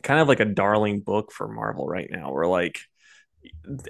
[0.02, 2.80] kind of like a darling book for Marvel right now, where like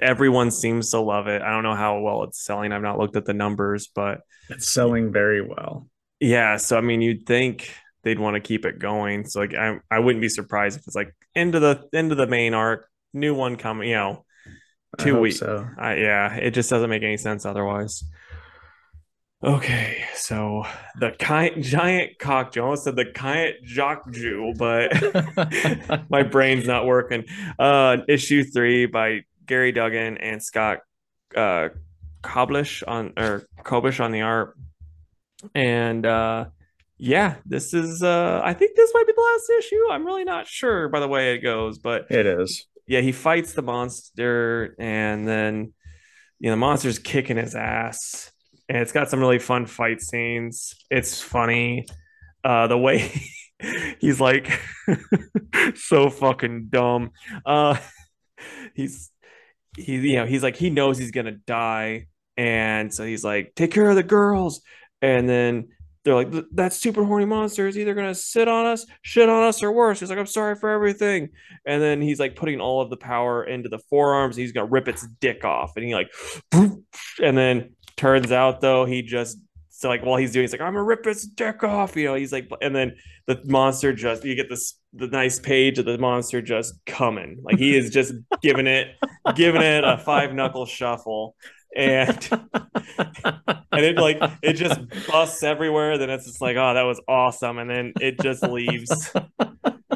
[0.03, 1.41] everyone seems to love it.
[1.41, 2.73] I don't know how well it's selling.
[2.73, 5.89] I've not looked at the numbers, but it's selling very well.
[6.19, 7.71] Yeah, so I mean, you'd think
[8.05, 9.27] they'd want to keep it going.
[9.27, 12.55] So like, I I wouldn't be surprised if it's like into the into the main
[12.55, 13.89] arc, new one coming.
[13.89, 14.25] You know,
[14.99, 15.39] two weeks.
[15.39, 18.05] So uh, yeah, it just doesn't make any sense otherwise.
[19.43, 20.65] Okay, so
[20.99, 24.91] the ki- giant cock almost said the giant jock Jew, but
[26.11, 27.25] my brain's not working.
[27.59, 30.79] Uh, issue three by Gary Duggan and Scott
[31.37, 31.69] uh,
[32.23, 34.57] Koblish on or Kobish on the art,
[35.55, 36.47] and uh,
[36.99, 38.03] yeah, this is.
[38.03, 39.91] Uh, I think this might be the last issue.
[39.91, 42.67] I'm really not sure by the way it goes, but it is.
[42.87, 45.73] Yeah, he fights the monster, and then
[46.39, 48.31] you know the monster's kicking his ass,
[48.69, 50.75] and it's got some really fun fight scenes.
[50.91, 51.87] It's funny.
[52.45, 53.11] Uh, the way
[54.01, 54.51] he's like
[55.75, 57.11] so fucking dumb.
[57.45, 57.77] Uh,
[58.75, 59.11] he's
[59.77, 63.73] he you know he's like he knows he's gonna die and so he's like take
[63.73, 64.61] care of the girls
[65.03, 65.69] and then
[66.05, 69.63] they're like that super horny monster is either gonna sit on us shit on us
[69.63, 70.01] or worse.
[70.01, 71.31] He's like i'm sorry for everything.
[71.67, 74.87] And then he's like putting all of the power into the forearms he's gonna rip
[74.87, 75.73] its dick off.
[75.77, 76.13] And he like
[76.53, 79.39] and then turns out though he just
[79.77, 82.15] so like while he's doing, he's like, I'm gonna rip his dick off, you know.
[82.15, 82.95] He's like, and then
[83.27, 87.59] the monster just you get this the nice page of the monster just coming, like
[87.59, 88.95] he is just giving it,
[89.35, 91.35] giving it a five knuckle shuffle,
[91.77, 92.29] and
[93.73, 95.99] and it like it just busts everywhere.
[95.99, 99.15] Then it's just like, oh, that was awesome, and then it just leaves.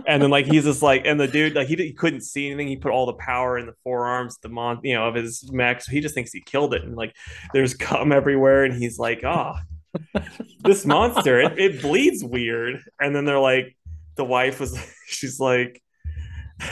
[0.06, 2.68] and then like he's just like, and the dude like he, he couldn't see anything.
[2.68, 5.82] He put all the power in the forearms, the mon, you know, of his mech.
[5.82, 7.14] So he just thinks he killed it, and like
[7.52, 9.54] there's cum everywhere, and he's like, oh,
[10.60, 13.76] this monster it, it bleeds weird and then they're like
[14.16, 15.82] the wife was she's like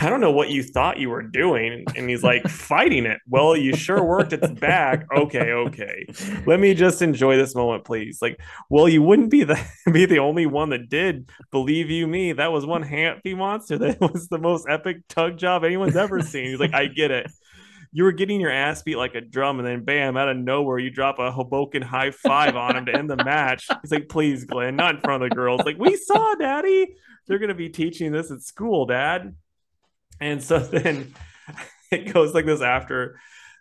[0.01, 1.85] I don't know what you thought you were doing.
[1.97, 3.19] And he's like, fighting it.
[3.29, 5.07] Well, you sure worked its back.
[5.17, 6.07] Okay, okay.
[6.47, 8.19] Let me just enjoy this moment, please.
[8.21, 9.61] Like, well, you wouldn't be the
[9.93, 11.31] be the only one that did.
[11.51, 15.65] Believe you me, that was one happy monster that was the most epic tug job
[15.65, 16.51] anyone's ever seen.
[16.51, 17.31] He's like, I get it
[17.97, 20.79] you were getting your ass beat like a drum, and then bam, out of nowhere,
[20.79, 23.69] you drop a Hoboken high five on him to end the match.
[23.81, 25.63] He's like, please, Glenn, not in front of the girls.
[25.65, 26.95] Like, we saw, Daddy.
[27.27, 29.35] They're gonna be teaching this at school, Dad.
[30.21, 31.15] And so then
[31.91, 33.19] it goes like this after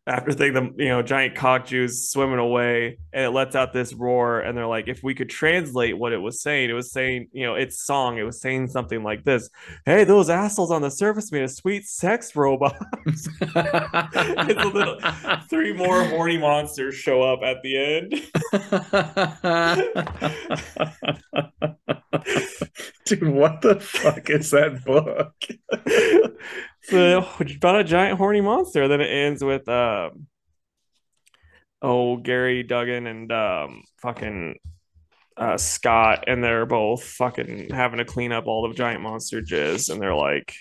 [0.08, 4.40] after thing, the you know giant Kokju's swimming away, and it lets out this roar,
[4.40, 7.44] and they're like, if we could translate what it was saying, it was saying, you
[7.46, 9.50] know, its song, it was saying something like this:
[9.86, 12.76] "Hey, those assholes on the surface made a sweet sex robot."
[13.08, 13.28] it's
[14.64, 15.00] a little
[15.50, 18.14] three more horny monsters show up at the end.
[23.06, 25.34] Dude, what the fuck is that book?
[26.88, 28.88] so about a giant horny monster.
[28.88, 30.28] Then it ends with um
[31.82, 34.56] oh Gary Duggan and um fucking
[35.38, 39.90] uh, Scott, and they're both fucking having to clean up all the giant monster jizz,
[39.92, 40.54] and they're like,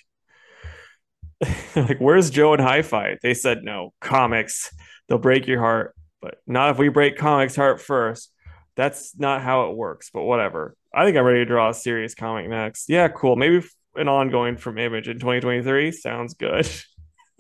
[1.77, 3.19] like, where's Joe and Hi-Fi?
[3.23, 4.75] They said no, comics.
[5.09, 8.33] They'll break your heart, but not if we break comics' heart first.
[8.77, 10.75] That's not how it works, but whatever.
[10.93, 12.89] I think I'm ready to draw a serious comic next.
[12.89, 13.37] Yeah, cool.
[13.37, 13.63] Maybe
[13.97, 16.67] an ongoing from Image in 2023 sounds good.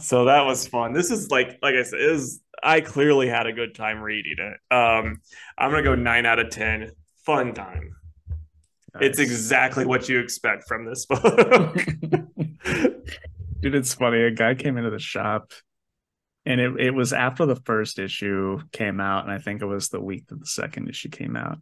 [0.00, 0.92] so that was fun.
[0.92, 4.74] This is like, like I said, is I clearly had a good time reading it.
[4.74, 5.20] Um,
[5.58, 6.90] I'm gonna go nine out of ten.
[7.24, 7.96] Fun time.
[8.94, 9.02] Nice.
[9.02, 11.74] It's exactly what you expect from this book.
[13.60, 14.22] Dude, it's funny.
[14.22, 15.52] A guy came into the shop
[16.46, 19.88] and it, it was after the first issue came out, and I think it was
[19.88, 21.58] the week that the second issue came out.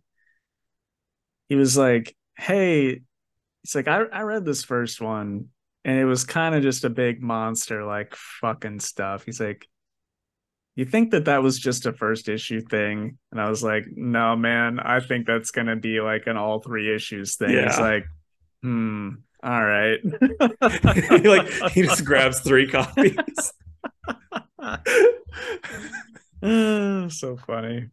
[1.49, 3.03] He was like, Hey,
[3.63, 5.49] it's like, I, I read this first one,
[5.85, 9.25] and it was kind of just a big monster, like fucking stuff.
[9.25, 9.67] He's like,
[10.75, 13.19] you think that that was just a first issue thing?
[13.31, 16.95] And i was like no man i think that's gonna be like an all three
[16.95, 17.51] issues thing.
[17.51, 17.67] Yeah.
[17.67, 18.07] it's like
[18.63, 19.11] hmm
[19.45, 19.99] all right.
[21.25, 23.53] Like he just grabs three copies.
[26.45, 27.89] So funny.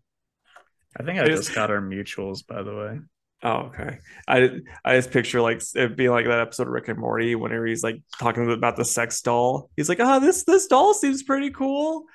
[0.97, 2.99] I think i, just got our mutuals by the way
[3.41, 3.99] Oh, okay.
[4.28, 7.65] I I just picture like it being like that episode of Rick and Morty whenever
[7.65, 9.69] he's like talking about the sex doll.
[9.78, 12.06] He's like, "Oh, this this doll seems pretty cool."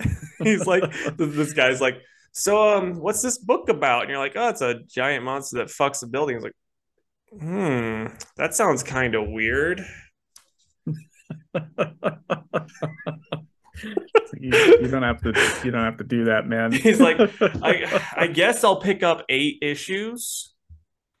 [0.42, 0.84] he's like,
[1.16, 2.00] this guy's like,
[2.32, 4.02] so um, what's this book about?
[4.02, 6.36] And you're like, oh, it's a giant monster that fucks a building.
[6.36, 6.56] He's like,
[7.38, 9.84] hmm, that sounds kind of weird.
[14.38, 17.18] you, you, don't have to you don't have to do that man he's like
[17.62, 20.49] I, I guess i'll pick up eight issues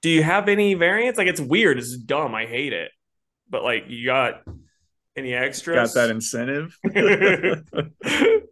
[0.02, 1.18] do you have any variants?
[1.18, 1.78] Like it's weird.
[1.78, 2.34] It's dumb.
[2.34, 2.90] I hate it.
[3.48, 4.42] But like you got
[5.16, 5.94] any extras?
[5.94, 6.76] Got that incentive?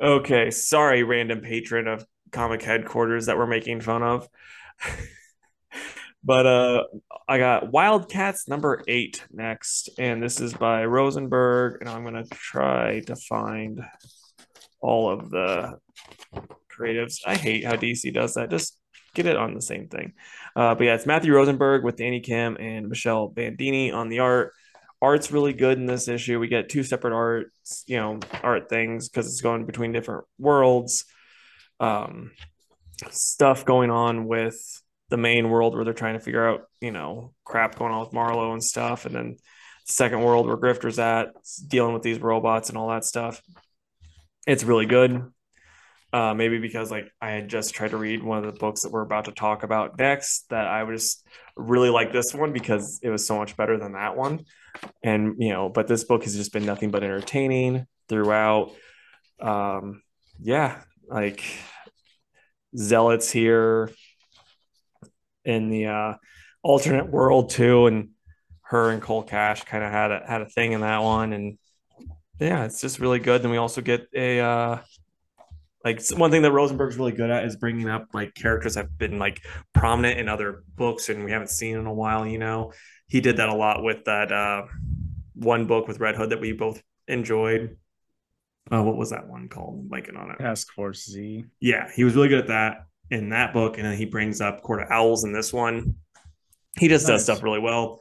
[0.00, 4.28] Okay, sorry, random patron of comic headquarters that we're making fun of.
[6.22, 6.84] but uh
[7.28, 13.00] I got Wildcats number eight next, and this is by Rosenberg, and I'm gonna try
[13.00, 13.80] to find
[14.80, 15.80] all of the
[16.70, 17.16] creatives.
[17.26, 18.50] I hate how DC does that.
[18.50, 18.78] Just
[19.14, 20.12] get it on the same thing.
[20.54, 24.52] Uh, but yeah, it's Matthew Rosenberg with Danny Kim and Michelle Bandini on the art
[25.00, 26.38] art's really good in this issue.
[26.38, 31.04] We get two separate arts, you know, art things because it's going between different worlds.
[31.80, 32.32] Um,
[33.10, 34.56] stuff going on with
[35.10, 38.12] the main world where they're trying to figure out, you know, crap going on with
[38.12, 39.36] Marlowe and stuff, and then
[39.86, 41.28] the second world where Grifter's at
[41.66, 43.40] dealing with these robots and all that stuff.
[44.46, 45.22] It's really good.
[46.10, 48.92] Uh, maybe because like I had just tried to read one of the books that
[48.92, 53.10] we're about to talk about next, that I just really like this one because it
[53.10, 54.44] was so much better than that one.
[55.02, 58.72] And you know but this book has just been nothing but entertaining throughout.
[59.40, 60.02] Um
[60.40, 61.44] yeah like
[62.76, 63.90] zealots here
[65.44, 66.14] in the uh
[66.62, 68.10] alternate world too and
[68.62, 71.58] her and cole cash kind of had a had a thing in that one and
[72.40, 73.42] yeah it's just really good.
[73.42, 74.78] Then we also get a uh
[75.88, 78.98] like one thing that Rosenberg's really good at is bringing up like characters that have
[78.98, 79.40] been like
[79.72, 82.72] prominent in other books and we haven't seen in a while, you know
[83.08, 84.62] he did that a lot with that uh,
[85.34, 87.76] one book with Red Hood that we both enjoyed.
[88.70, 89.80] Uh, what was that one called?
[89.80, 90.38] I'm blanking on it.
[90.38, 91.46] Task Force Z.
[91.58, 94.62] Yeah, he was really good at that in that book, and then he brings up
[94.62, 95.96] Court of Owls in this one.
[96.76, 97.14] He just nice.
[97.14, 98.00] does stuff really well,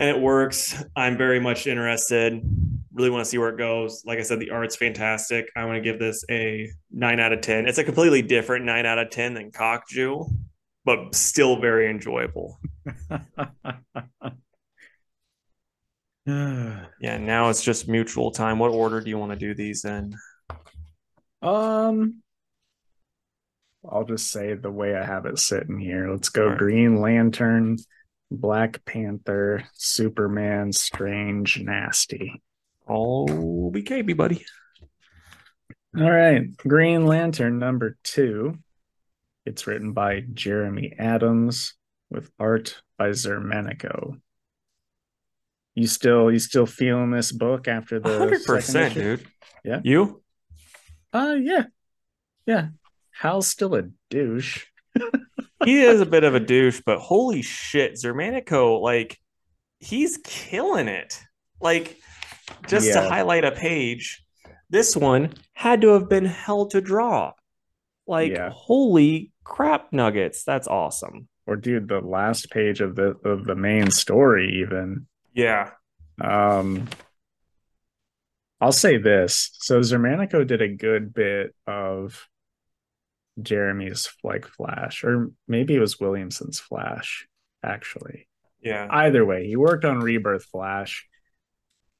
[0.00, 0.82] and it works.
[0.96, 2.40] I'm very much interested.
[2.94, 4.02] Really want to see where it goes.
[4.06, 5.50] Like I said, the art's fantastic.
[5.54, 7.68] I want to give this a nine out of ten.
[7.68, 10.26] It's a completely different nine out of ten than Kokju,
[10.86, 12.58] but still very enjoyable.
[16.26, 16.86] yeah,
[17.18, 18.58] now it's just mutual time.
[18.58, 20.14] What order do you want to do these in?
[21.42, 22.22] Um,
[23.86, 26.10] I'll just say the way I have it sitting here.
[26.10, 26.58] Let's go right.
[26.58, 27.76] Green Lantern,
[28.30, 32.40] Black Panther, Superman, Strange, Nasty.
[32.88, 33.26] Oh,
[33.74, 34.44] BKB, buddy.
[35.98, 38.58] All right, Green Lantern number two.
[39.44, 41.74] It's written by Jeremy Adams
[42.10, 44.20] with art by Xermanico.
[45.74, 49.26] You still you still feeling this book after the hundred percent, dude?
[49.64, 49.80] Yeah.
[49.82, 50.22] You?
[51.12, 51.64] Uh yeah.
[52.46, 52.68] Yeah.
[53.12, 54.66] Hal's still a douche.
[55.64, 59.18] he is a bit of a douche, but holy shit, Xermanico, like
[59.78, 61.20] he's killing it.
[61.60, 61.98] Like
[62.66, 63.00] just yeah.
[63.00, 64.24] to highlight a page,
[64.70, 67.32] this one had to have been hell to draw.
[68.06, 68.50] Like yeah.
[68.52, 70.44] holy crap nuggets.
[70.44, 71.28] That's awesome.
[71.46, 75.06] Or dude, the last page of the of the main story even.
[75.34, 75.70] Yeah.
[76.22, 76.88] Um
[78.60, 79.50] I'll say this.
[79.60, 82.28] So Xermanico did a good bit of
[83.42, 87.26] Jeremy's like Flash, or maybe it was Williamson's Flash,
[87.62, 88.28] actually.
[88.62, 88.86] Yeah.
[88.90, 91.06] Either way, he worked on Rebirth Flash.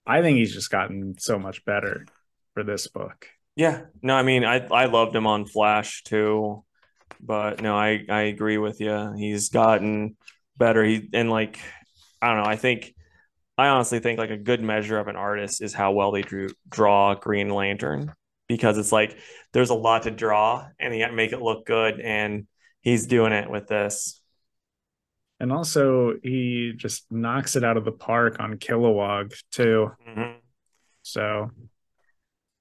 [0.06, 2.06] I think he's just gotten so much better
[2.54, 3.26] for this book.
[3.56, 3.82] Yeah.
[4.02, 6.64] No, I mean, I I loved him on Flash too,
[7.20, 9.12] but no, I I agree with you.
[9.16, 10.16] He's gotten
[10.56, 10.84] better.
[10.84, 11.58] He and like
[12.22, 12.50] I don't know.
[12.50, 12.94] I think
[13.58, 16.48] I honestly think like a good measure of an artist is how well they drew
[16.68, 18.14] draw Green Lantern
[18.50, 19.16] because it's like
[19.52, 22.48] there's a lot to draw and you got to make it look good and
[22.80, 24.20] he's doing it with this.
[25.38, 29.92] And also he just knocks it out of the park on Kilowog too.
[30.08, 30.38] Mm-hmm.
[31.02, 31.50] So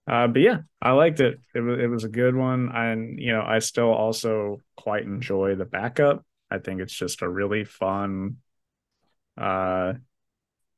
[0.07, 1.39] Uh, but yeah, I liked it.
[1.53, 5.55] It was it was a good one, and you know, I still also quite enjoy
[5.55, 6.25] the backup.
[6.49, 8.37] I think it's just a really fun.
[9.37, 9.93] Uh,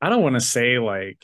[0.01, 1.23] I don't want to say like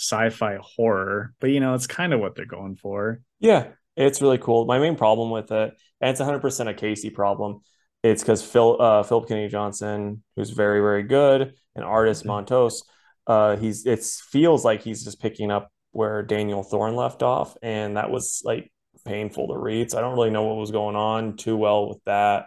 [0.00, 3.20] sci-fi horror, but you know, it's kind of what they're going for.
[3.38, 4.66] Yeah, it's really cool.
[4.66, 7.60] My main problem with it, and it's 100% a Casey problem,
[8.02, 12.54] it's because Phil uh, Philip Kennedy Johnson, who's very very good, and artist Mm-hmm.
[12.54, 12.82] Montos,
[13.26, 17.96] uh, he's it feels like he's just picking up where Daniel Thorne left off, and
[17.96, 18.72] that was like
[19.04, 19.90] painful to read.
[19.90, 22.46] So I don't really know what was going on too well with that.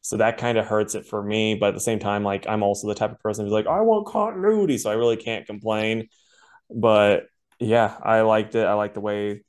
[0.00, 1.54] So that kind of hurts it for me.
[1.54, 3.80] But at the same time, like I'm also the type of person who's like, I
[3.80, 6.08] want continuity, so I really can't complain.
[6.70, 7.26] But
[7.58, 8.66] yeah, I liked it.
[8.66, 9.42] I like the way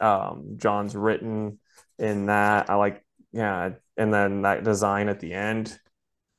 [0.00, 1.58] um, John's written
[1.98, 2.68] in that.
[2.70, 5.78] I like yeah, and then that design at the end,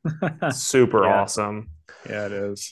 [0.51, 1.21] super Yeah.
[1.21, 1.69] awesome.
[2.09, 2.71] yeah, it is.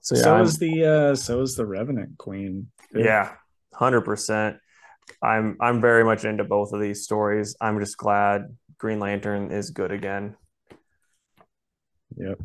[0.00, 2.70] So yeah, so I'm- is the uh so is the Revenant Queen.
[2.94, 3.32] yeah,
[3.74, 4.56] hundred percent.
[5.22, 7.56] I'm I'm very much into both of these stories.
[7.60, 10.36] I'm just glad Green Lantern is good again.
[12.16, 12.40] Yep.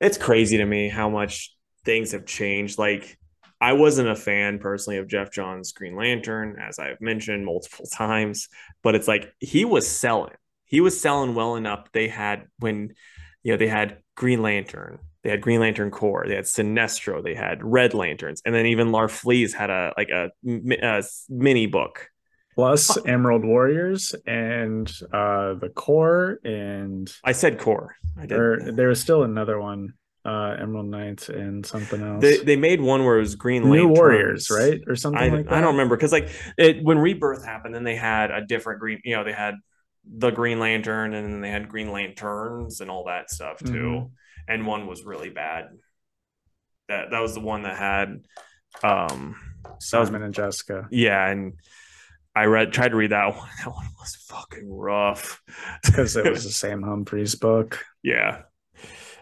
[0.00, 1.51] It's crazy to me how much
[1.84, 2.78] things have changed.
[2.78, 3.18] Like
[3.60, 8.48] I wasn't a fan personally of Geoff Johns' Green Lantern, as I've mentioned multiple times,
[8.82, 10.34] but it's like he was selling.
[10.64, 11.86] He was selling well enough.
[11.92, 12.94] They had when
[13.42, 17.34] you know they had Green Lantern, they had Green Lantern Corps, they had Sinestro, they
[17.34, 22.08] had Red Lanterns, and then even Larfleeze had a like a, a mini book.
[22.54, 27.96] Plus Emerald Warriors and uh the Core and I said Core.
[28.18, 28.38] I did.
[28.38, 32.22] or there was still another one, uh Emerald Knights and something else.
[32.22, 34.80] They they made one where it was Green New Warriors, right?
[34.86, 35.54] Or something I, like that.
[35.54, 39.00] I don't remember because like it when Rebirth happened, then they had a different green.
[39.04, 39.54] You know, they had
[40.04, 43.72] the Green Lantern, and then they had Green Lanterns and all that stuff too.
[43.72, 44.10] Mhm.
[44.48, 45.66] And one was really bad.
[46.88, 48.24] That that was the one that had
[48.82, 49.36] um
[49.90, 50.88] that was and Jessica.
[50.90, 51.54] yeah, and
[52.34, 53.48] I read tried to read that one.
[53.58, 55.42] That one was fucking rough
[55.84, 57.84] Because it was the same Humphries book.
[58.02, 58.42] yeah.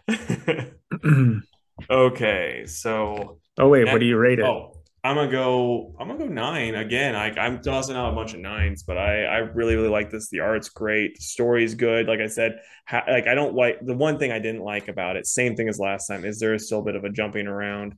[1.90, 4.44] okay, so oh wait, what do you rate it?
[4.44, 5.94] Oh, I'm gonna go.
[5.98, 7.14] I'm gonna go nine again.
[7.14, 10.28] I, I'm tossing out a bunch of nines, but I I really really like this.
[10.28, 11.16] The art's great.
[11.16, 12.06] The story's good.
[12.06, 15.16] Like I said, ha, like I don't like the one thing I didn't like about
[15.16, 15.26] it.
[15.26, 16.24] Same thing as last time.
[16.24, 17.94] Is there is still a bit of a jumping around.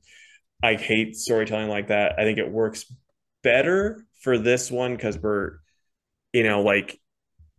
[0.63, 2.13] I hate storytelling like that.
[2.17, 2.85] I think it works
[3.43, 5.57] better for this one because we're,
[6.31, 6.97] you know, like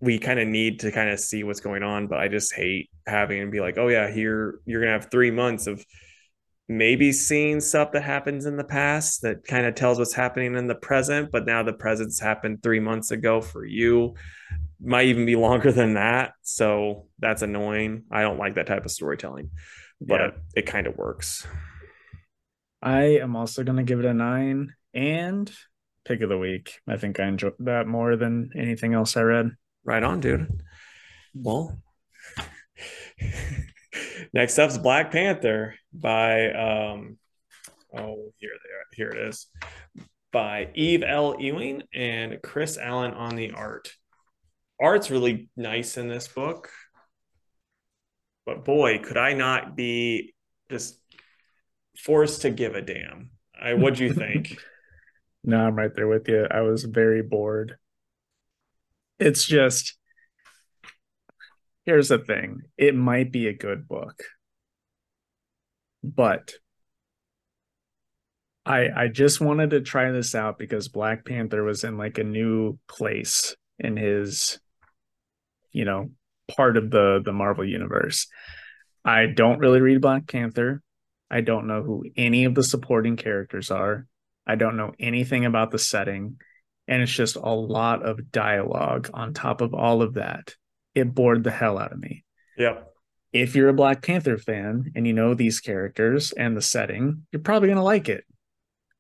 [0.01, 2.07] we kind of need to kind of see what's going on.
[2.07, 5.31] But I just hate having to be like, oh yeah, here you're gonna have three
[5.31, 5.85] months of
[6.69, 10.67] maybe seeing stuff that happens in the past that kind of tells what's happening in
[10.67, 14.15] the present, but now the present's happened three months ago for you.
[14.83, 16.33] Might even be longer than that.
[16.43, 18.05] So that's annoying.
[18.11, 19.51] I don't like that type of storytelling,
[20.01, 20.31] but Yeah.
[20.57, 21.47] it kind of works.
[22.83, 25.51] I am also gonna give it a nine and
[26.05, 26.81] pick of the week.
[26.87, 29.51] I think I enjoyed that more than anything else I read.
[29.85, 30.63] Right on, dude.
[31.35, 31.79] Well,
[34.33, 37.19] next up's Black Panther by um
[37.97, 39.47] oh here they here it is
[40.33, 41.37] by Eve L.
[41.39, 43.93] Ewing and Chris Allen on the art.
[44.81, 46.71] Art's really nice in this book,
[48.45, 50.35] but boy, could I not be
[50.71, 50.99] just
[51.97, 53.31] forced to give a damn.
[53.61, 54.59] I what'd you think?
[55.47, 56.47] No, I'm right there with you.
[56.51, 57.77] I was very bored.
[59.19, 59.97] It's just
[61.85, 62.63] here's the thing.
[62.77, 64.23] It might be a good book.
[66.03, 66.55] But
[68.67, 72.25] I I just wanted to try this out because Black Panther was in like a
[72.25, 74.59] new place in his
[75.73, 76.11] you know
[76.49, 78.27] part of the the Marvel universe.
[79.05, 80.83] I don't really read Black Panther.
[81.31, 84.07] I don't know who any of the supporting characters are.
[84.47, 86.37] I don't know anything about the setting.
[86.87, 90.55] And it's just a lot of dialogue on top of all of that.
[90.95, 92.25] It bored the hell out of me.
[92.57, 92.91] yep.
[93.33, 97.43] If you're a Black Panther fan and you know these characters and the setting, you're
[97.43, 98.25] probably going to like it.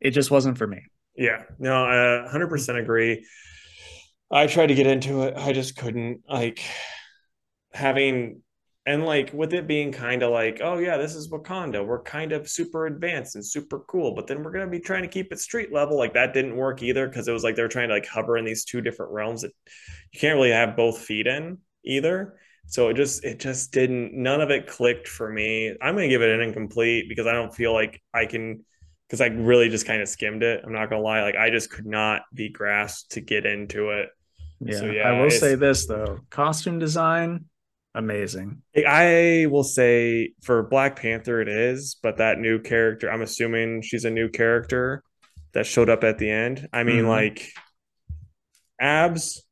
[0.01, 0.82] It just wasn't for me.
[1.16, 3.24] Yeah, no, I 100% agree.
[4.32, 5.35] I tried to get into it.
[5.37, 6.22] I just couldn't.
[6.28, 6.61] Like,
[7.72, 8.43] having,
[8.87, 11.85] and like with it being kind of like, oh, yeah, this is Wakanda.
[11.85, 15.03] We're kind of super advanced and super cool, but then we're going to be trying
[15.03, 15.97] to keep it street level.
[15.97, 18.37] Like, that didn't work either because it was like they were trying to like hover
[18.37, 19.53] in these two different realms that
[20.12, 22.39] you can't really have both feet in either.
[22.66, 25.74] So it just, it just didn't, none of it clicked for me.
[25.82, 28.64] I'm going to give it an incomplete because I don't feel like I can
[29.07, 30.62] because I really just kind of skimmed it.
[30.64, 34.09] I'm not gonna lie, like I just could not be grasped to get into it.
[34.61, 34.78] Yeah.
[34.78, 37.45] So, yeah, I will say this though costume design,
[37.95, 38.62] amazing.
[38.76, 44.05] I will say for Black Panther it is, but that new character, I'm assuming she's
[44.05, 45.03] a new character.
[45.53, 46.68] that showed up at the end.
[46.72, 47.09] I mean, Mhm.
[47.09, 47.53] like
[48.80, 49.47] abs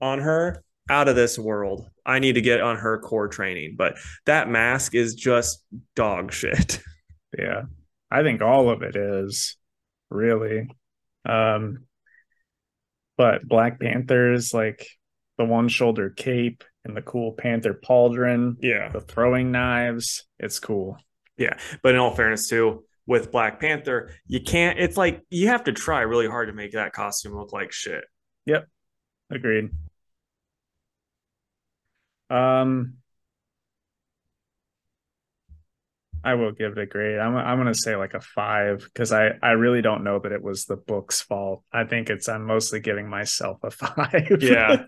[0.00, 1.88] on her out of this world.
[2.04, 3.96] I need to get on her core training, but
[4.26, 5.64] that mask is just
[5.96, 6.80] dog shit.
[7.38, 7.62] Yeah.
[8.10, 9.56] I think all of it is
[10.10, 10.68] really.
[11.24, 11.86] Um
[13.16, 14.86] but Black Panther's like
[15.38, 18.88] the one shoulder cape and the cool Panther pauldron, Yeah.
[18.90, 20.24] the throwing knives.
[20.38, 20.98] It's cool.
[21.38, 21.56] Yeah.
[21.82, 25.72] But in all fairness, too, with Black Panther, you can't, it's like you have to
[25.72, 28.04] try really hard to make that costume look like shit.
[28.46, 28.68] Yep.
[29.30, 29.70] Agreed.
[32.30, 32.94] Um
[36.26, 37.18] I will give it a grade.
[37.18, 40.42] I'm I'm gonna say like a five because I I really don't know that it
[40.42, 41.62] was the book's fault.
[41.70, 44.28] I think it's I'm mostly giving myself a five.
[44.40, 44.84] Yeah.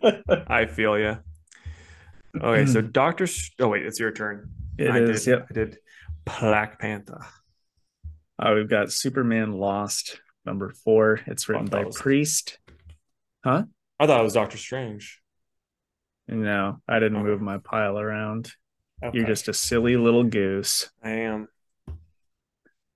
[0.49, 1.18] I feel you.
[2.43, 3.26] Okay, so Doctor.
[3.61, 4.51] Oh wait, it's your turn.
[4.78, 5.24] it I is.
[5.24, 5.47] Did, Yep.
[5.51, 5.78] I did.
[6.24, 7.24] Black Panther.
[8.39, 11.20] Uh, we've got Superman Lost number four.
[11.26, 12.59] It's written by was- Priest.
[13.45, 13.64] Huh?
[14.01, 15.20] I thought it was Doctor Strange.
[16.28, 18.53] No, I didn't move my pile around.
[19.03, 19.16] Okay.
[19.18, 20.91] You're just a silly little goose.
[21.03, 21.49] I am.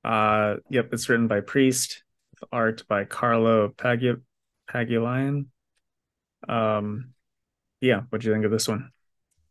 [0.05, 4.16] Uh, yep, it's written by Priest, with art by Carlo Paglia
[4.68, 5.47] Pagliulian.
[6.49, 7.11] Um,
[7.80, 8.91] yeah, what do you think of this one?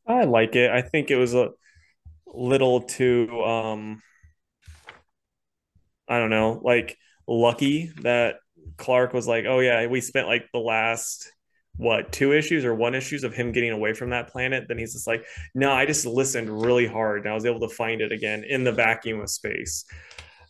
[0.10, 0.72] I like it.
[0.72, 1.52] I think it was a
[2.28, 4.02] little too um
[6.08, 6.98] I don't know, like
[7.28, 8.38] lucky that
[8.78, 11.32] Clark was like, "Oh yeah, we spent like the last
[11.78, 14.94] what, two issues or one issues of him getting away from that planet." Then he's
[14.94, 18.12] just like, "No, I just listened really hard and I was able to find it
[18.12, 19.86] again in the vacuum of space."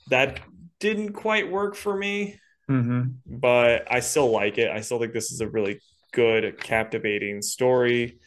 [0.10, 0.42] That
[0.80, 2.40] didn't quite work for me,
[2.70, 3.20] Mm-hmm.
[3.26, 4.72] but I still like it.
[4.72, 5.82] I still think this is a really
[6.14, 8.20] good, captivating story.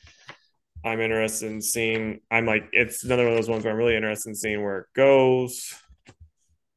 [0.85, 2.21] I'm interested in seeing.
[2.31, 4.79] I'm like, it's another one of those ones where I'm really interested in seeing where
[4.79, 5.75] it goes.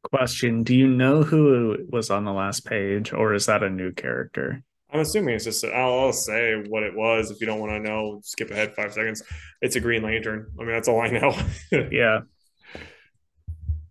[0.04, 3.92] Question: Do you know who was on the last page, or is that a new
[3.92, 4.64] character?
[4.92, 5.66] I'm assuming it's just.
[5.66, 7.32] I'll, I'll say what it was.
[7.32, 9.24] If you don't want to know, skip ahead five seconds.
[9.62, 10.52] It's a Green Lantern.
[10.60, 11.36] I mean, that's all I know.
[11.92, 12.22] Yeah.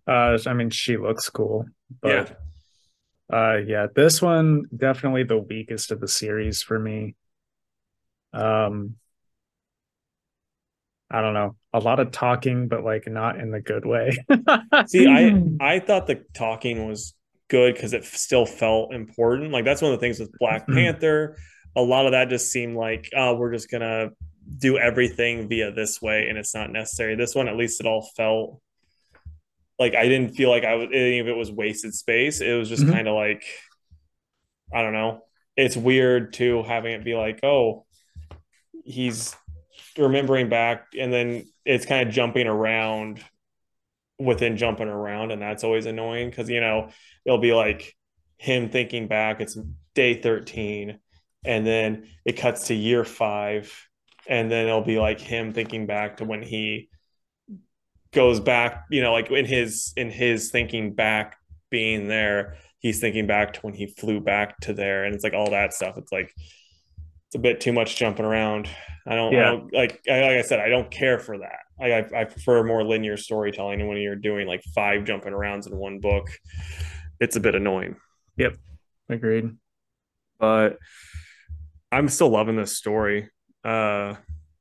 [0.06, 1.64] Uh, I mean, she looks cool,
[2.02, 2.38] but
[3.32, 7.16] uh, yeah, this one definitely the weakest of the series for me.
[8.34, 8.96] Um,
[11.10, 14.16] I don't know, a lot of talking, but like not in the good way.
[14.86, 17.14] See, I I thought the talking was
[17.48, 19.52] good because it still felt important.
[19.52, 21.36] Like that's one of the things with Black Panther.
[21.76, 24.10] A lot of that just seemed like, oh, we're just gonna
[24.58, 27.16] do everything via this way, and it's not necessary.
[27.16, 28.60] This one, at least, it all felt
[29.78, 32.40] like I didn't feel like I was any of it was wasted space.
[32.40, 32.92] It was just Mhm.
[32.92, 33.44] kind of like,
[34.72, 35.22] I don't know.
[35.56, 37.84] It's weird too having it be like, oh,
[38.84, 39.36] he's
[39.98, 43.22] remembering back, and then it's kind of jumping around
[44.18, 46.88] within jumping around and that's always annoying because you know
[47.26, 47.96] it'll be like
[48.36, 49.58] him thinking back it's
[49.96, 51.00] day 13
[51.44, 53.88] and then it cuts to year five
[54.28, 56.88] and then it'll be like him thinking back to when he
[58.12, 61.36] goes back you know like in his in his thinking back
[61.70, 65.32] being there he's thinking back to when he flew back to there and it's like
[65.32, 65.96] all that stuff.
[65.96, 66.30] It's like
[67.34, 68.68] it's a bit too much jumping around.
[69.08, 71.58] I don't, I don't like I, like i said i don't care for that.
[71.80, 75.66] I, I I prefer more linear storytelling and when you're doing like five jumping arounds
[75.66, 76.30] in one book.
[77.18, 77.96] It's a bit annoying.
[78.36, 78.54] Yep.
[79.08, 79.50] Agreed.
[80.38, 80.78] but
[81.90, 83.30] i'm still loving this story.
[83.64, 84.14] Uh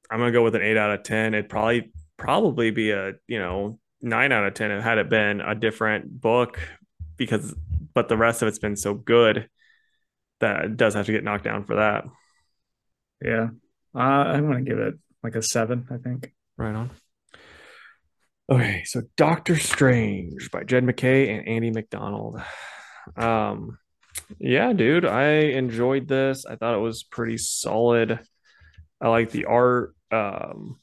[0.10, 1.36] i'm gonna go with an eight out of ten.
[1.36, 5.54] It'd probably probably be a you know nine out of ten had it been a
[5.54, 6.60] different book
[7.18, 7.54] because
[7.94, 9.48] but the rest of it's been so good
[10.40, 12.04] that it does have to get knocked down for that
[13.24, 13.50] Yeah.
[13.96, 16.34] Uh, I'm gonna give it like a seven, I think.
[16.58, 16.92] right on
[18.52, 22.42] okay so doctor strange by Jed MacKay and andy mcdonald
[23.16, 23.78] um
[24.38, 25.28] yeah dude i
[25.62, 28.20] enjoyed this i thought it was pretty solid
[29.00, 30.78] i like the art um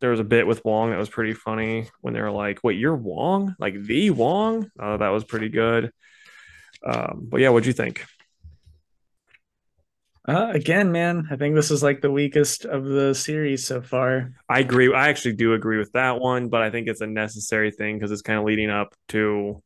[0.00, 2.78] there was a bit with Wong that was pretty funny when they were like, "Wait,
[2.78, 3.54] you're Wong?
[3.58, 5.90] Like the Wong?" Uh, that was pretty good.
[6.86, 8.04] Um, but yeah, what'd you think?
[10.26, 14.32] Uh, again, man, I think this is like the weakest of the series so far.
[14.48, 14.92] I agree.
[14.92, 18.10] I actually do agree with that one, but I think it's a necessary thing because
[18.10, 19.62] it's kind of leading up to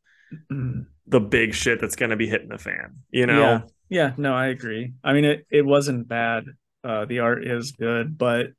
[1.07, 2.97] the big shit that's going to be hitting the fan.
[3.09, 3.39] You know?
[3.39, 3.61] Yeah.
[3.91, 4.93] Yeah, no, I agree.
[5.03, 6.45] I mean, it it wasn't bad.
[6.83, 8.49] Uh, the art is good, but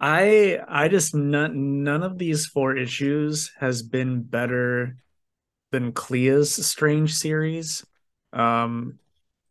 [0.00, 4.96] I I just none none of these four issues has been better
[5.72, 7.84] than Clea's Strange series.
[8.32, 8.98] Um,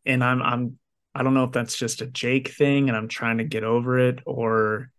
[0.05, 0.79] and I'm I'm
[1.13, 3.99] I don't know if that's just a Jake thing, and I'm trying to get over
[3.99, 4.89] it, or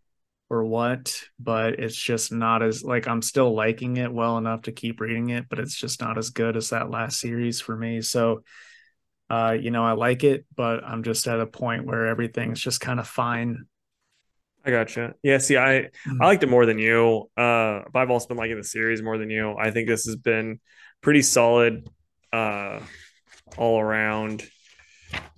[0.50, 4.72] or what, but it's just not as like I'm still liking it well enough to
[4.72, 8.02] keep reading it, but it's just not as good as that last series for me.
[8.02, 8.42] So
[9.30, 12.82] uh, you know, I like it, but I'm just at a point where everything's just
[12.82, 13.64] kind of fine.
[14.64, 15.14] I gotcha.
[15.22, 15.88] Yeah, see, I
[16.20, 17.30] I liked it more than you.
[17.36, 19.56] Uh, but I've also been liking the series more than you.
[19.56, 20.60] I think this has been
[21.00, 21.88] pretty solid,
[22.32, 22.80] uh,
[23.56, 24.46] all around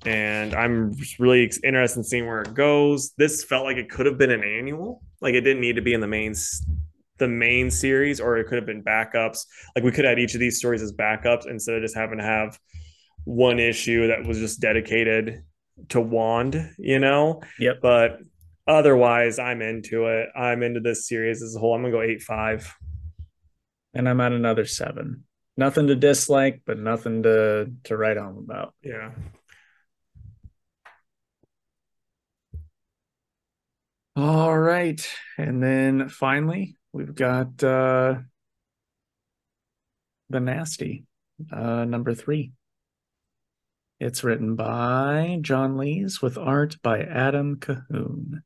[0.05, 3.13] and I'm really interested in seeing where it goes.
[3.17, 5.95] This felt like it could have been an annual, like it didn't need to be
[5.95, 6.35] in the main
[7.19, 9.47] the main series, or it could have been backups.
[9.75, 12.25] Like we could add each of these stories as backups instead of just having to
[12.25, 12.59] have
[13.25, 15.43] one issue that was just dedicated
[15.91, 17.43] to Wong, you know.
[17.59, 17.79] Yep.
[17.83, 18.19] But
[18.67, 20.29] otherwise, I'm into it.
[20.37, 21.75] I'm into this series as a whole.
[21.75, 22.75] I'm gonna go eight five,
[23.95, 25.25] and I'm at another seven.
[25.57, 28.75] Nothing to dislike, but nothing to to write home about.
[28.83, 29.13] Yeah.
[34.17, 35.05] All right.
[35.39, 38.17] And then finally, we've got uh
[40.31, 41.05] The Nasty,
[41.53, 42.53] uh number 3.
[43.99, 48.43] It's written by John Lees with art by Adam Cahoon.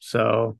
[0.00, 0.58] So,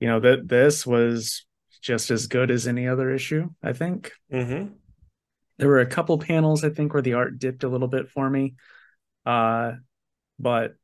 [0.00, 1.46] you know, that this was
[1.80, 4.12] just as good as any other issue, I think.
[4.32, 4.72] Mm-hmm.
[5.58, 8.28] There were a couple panels, I think, where the art dipped a little bit for
[8.28, 8.54] me.
[9.24, 9.72] Uh,
[10.38, 10.74] but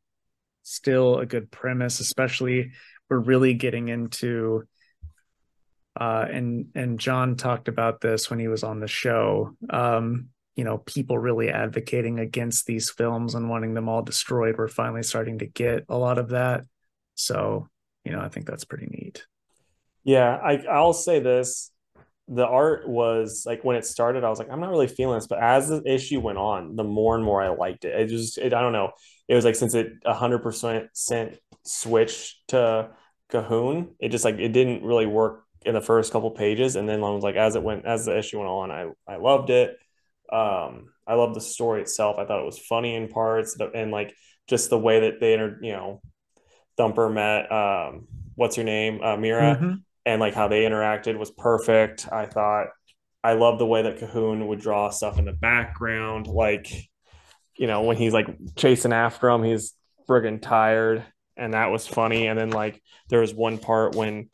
[0.71, 2.73] still a good premise, especially
[3.09, 4.63] we're really getting into
[6.01, 9.57] uh and and John talked about this when he was on the show.
[9.69, 14.57] Um, you know, people really advocating against these films and wanting them all destroyed.
[14.59, 16.65] We're finally starting to get a lot of that.
[17.15, 17.69] So,
[18.05, 19.25] you know, I think that's pretty neat.
[20.05, 21.71] Yeah, I I'll say this.
[22.29, 25.27] The art was like when it started, I was like, I'm not really feeling this.
[25.27, 27.99] But as the issue went on, the more and more I liked it.
[27.99, 28.93] It just, it, I don't know
[29.31, 32.91] it was like since it 100% sent switch to
[33.31, 37.05] Cahoon, it just like it didn't really work in the first couple pages, and then
[37.05, 39.79] I was like as it went as the issue went on, I I loved it.
[40.33, 42.17] Um, I loved the story itself.
[42.19, 44.17] I thought it was funny in parts, and like
[44.49, 46.03] just the way that they entered, you know,
[46.77, 49.75] Thumper met um, what's her name, uh, Mera, mm-hmm.
[50.07, 52.09] and like how they interacted was perfect.
[52.11, 52.67] I thought
[53.23, 56.90] I love the way that Cahoon would draw stuff in the background, like
[57.61, 59.75] you know, when he's like chasing after him, he's
[60.09, 61.05] friggin' tired.
[61.37, 62.27] And that was funny.
[62.27, 64.31] And then like there was one part when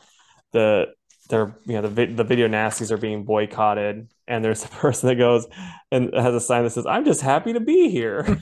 [0.53, 0.95] the
[1.29, 4.09] they're you know the the video nasties are being boycotted.
[4.29, 5.49] And there's a person that goes
[5.91, 8.39] and has a sign that says i'm just happy to be here.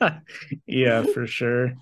[0.66, 1.74] Yeah for sure.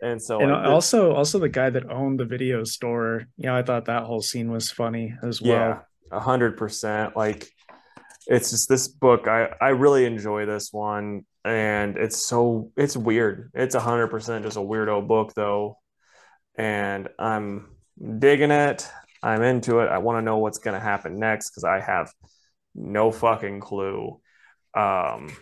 [0.00, 3.62] And so and also also the guy that owned the video store you know i
[3.62, 5.50] thought that whole scene was funny as well.
[5.50, 5.78] yeah
[6.10, 7.14] a hundred percent.
[7.18, 7.50] Like
[8.26, 13.50] it's just this book i i really enjoy this one and it's so it's weird.
[13.54, 15.78] It's a hundred percent just a weirdo book though,
[16.56, 17.70] and I'm
[18.18, 18.86] digging it.
[19.22, 19.86] I'm into it.
[19.88, 22.12] I want to know what's going to happen next because I have
[22.74, 24.20] no fucking clue.
[24.74, 25.34] Um,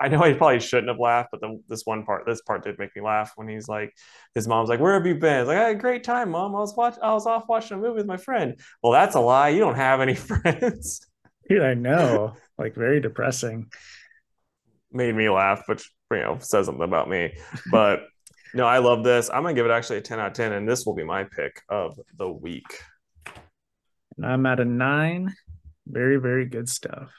[0.00, 2.78] I know he probably shouldn't have laughed, but the, this one part, this part did
[2.78, 3.92] make me laugh when he's like,
[4.34, 6.54] his mom's like, "Where have you been?" He's like, "I had a great time, mom.
[6.54, 9.20] I was watch, I was off watching a movie with my friend." Well, that's a
[9.20, 9.48] lie.
[9.48, 11.04] You don't have any friends.
[11.48, 12.36] Dude, I know.
[12.58, 13.66] like very depressing
[14.94, 17.34] made me laugh, which you know says something about me.
[17.70, 18.04] But
[18.54, 19.30] no, I love this.
[19.32, 21.24] I'm gonna give it actually a 10 out of 10, and this will be my
[21.24, 22.80] pick of the week.
[24.16, 25.34] And I'm at a nine.
[25.86, 27.12] Very, very good stuff.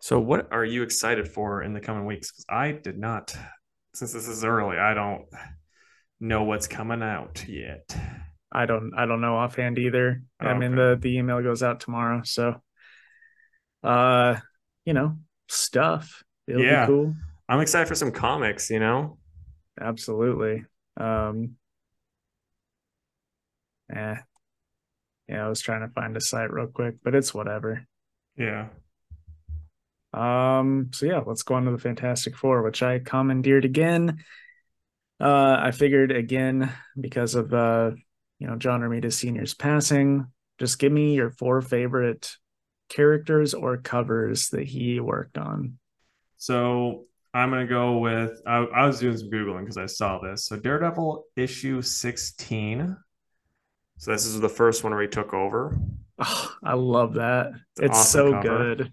[0.00, 2.30] So, what are you excited for in the coming weeks?
[2.30, 3.34] Because I did not,
[3.94, 5.24] since this is early, I don't
[6.20, 7.96] know what's coming out yet.
[8.52, 10.22] I don't, I don't know offhand either.
[10.40, 12.62] I mean, the the email goes out tomorrow, so
[13.82, 14.36] uh
[14.88, 15.18] you know,
[15.48, 16.24] stuff.
[16.46, 16.86] It'll yeah.
[16.86, 17.14] be cool.
[17.46, 19.18] I'm excited for some comics, you know?
[19.78, 20.64] Absolutely.
[20.96, 21.56] Um
[23.94, 24.16] eh.
[25.28, 27.86] Yeah, I was trying to find a site real quick, but it's whatever.
[28.34, 28.68] Yeah.
[30.14, 34.24] Um, so yeah, let's go on to the Fantastic Four, which I commandeered again.
[35.20, 37.90] Uh I figured again, because of uh,
[38.38, 40.28] you know, John Romita Sr.'s passing,
[40.58, 42.38] just give me your four favorite
[42.88, 45.78] characters or covers that he worked on?
[46.36, 50.46] So I'm gonna go with I, I was doing some googling because I saw this.
[50.46, 52.96] So Daredevil issue 16.
[53.98, 55.76] So this is the first one where he took over.
[56.18, 57.48] Oh, I love that.
[57.76, 58.74] It's, it's awesome so cover.
[58.74, 58.92] good.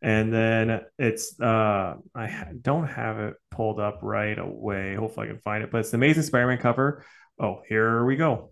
[0.00, 4.94] And then it's uh I don't have it pulled up right away.
[4.94, 7.04] Hopefully I can find it, but it's the Amazing Spider-Man cover.
[7.38, 8.51] Oh, here we go.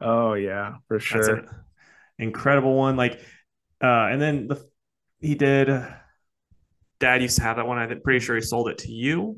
[0.00, 1.44] Oh yeah, for sure.
[2.18, 2.96] incredible one.
[2.96, 3.20] Like,
[3.82, 4.64] uh, and then the
[5.20, 5.68] he did.
[7.00, 7.78] dad used to have that one.
[7.78, 9.36] I'm pretty sure he sold it to you.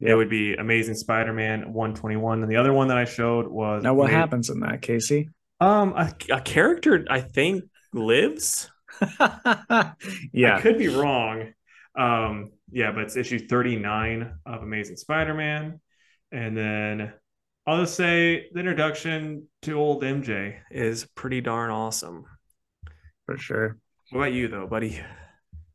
[0.00, 3.94] It would be Amazing Spider-Man 121, and the other one that I showed was Now,
[3.94, 5.28] what Ama- happens in that, Casey?
[5.60, 7.62] Um, a, a character I think
[7.92, 8.68] lives.
[10.32, 11.52] yeah, I could be wrong.
[11.96, 15.80] Um, yeah, but it's issue 39 of Amazing Spider-Man,
[16.32, 17.12] and then
[17.66, 22.24] I'll just say the introduction to old MJ is pretty darn awesome.
[23.26, 23.78] for sure.
[24.10, 25.00] What about you, though, buddy?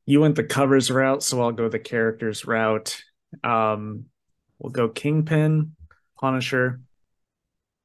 [0.05, 3.01] You went the covers route, so I'll go the characters route.
[3.43, 4.05] Um,
[4.59, 5.75] we'll go Kingpin,
[6.19, 6.81] Punisher,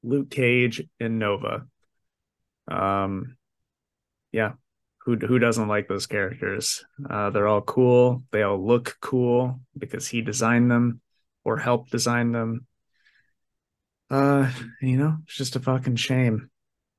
[0.03, 1.67] Luke Cage, and Nova.
[2.69, 3.37] Um,
[4.33, 4.53] yeah,
[5.05, 6.85] who who doesn't like those characters?
[7.09, 8.25] Uh, they're all cool.
[8.33, 11.01] They all look cool because he designed them
[11.45, 12.67] or helped design them.
[14.13, 14.51] Uh,
[14.83, 16.51] you know, it's just a fucking shame.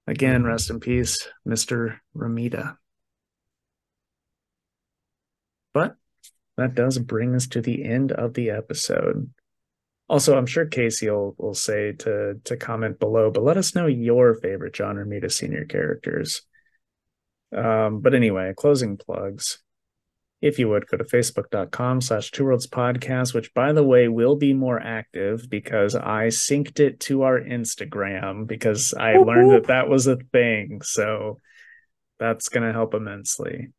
[0.08, 2.76] Again, rest in peace, Mister Romita.
[5.74, 5.96] But
[6.58, 9.32] that does bring us to the end of the episode.
[10.10, 13.88] Also, I'm sure Casey will, will say to to comment below, but let us know
[13.88, 16.42] your favorite John Romita Senior characters.
[17.56, 19.63] Um, but anyway, closing plugs.
[20.44, 24.36] If you would go to facebook.com slash two worlds podcast, which by the way will
[24.36, 29.88] be more active because I synced it to our Instagram because I learned that that
[29.88, 30.82] was a thing.
[30.82, 31.40] So
[32.20, 33.70] that's going to help immensely.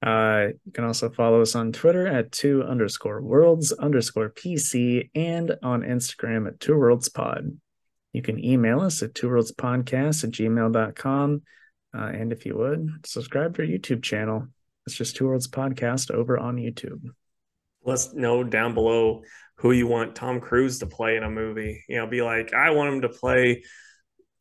[0.00, 5.56] Uh, you can also follow us on Twitter at two underscore worlds underscore PC and
[5.60, 7.58] on Instagram at two worlds pod.
[8.12, 11.42] You can email us at two worlds podcast at gmail.com.
[11.92, 14.46] Uh, and if you would, subscribe to our YouTube channel.
[14.86, 17.02] It's just two worlds podcast over on YouTube.
[17.84, 19.22] Let's know down below
[19.56, 21.84] who you want Tom Cruise to play in a movie.
[21.88, 23.62] You know, be like, I want him to play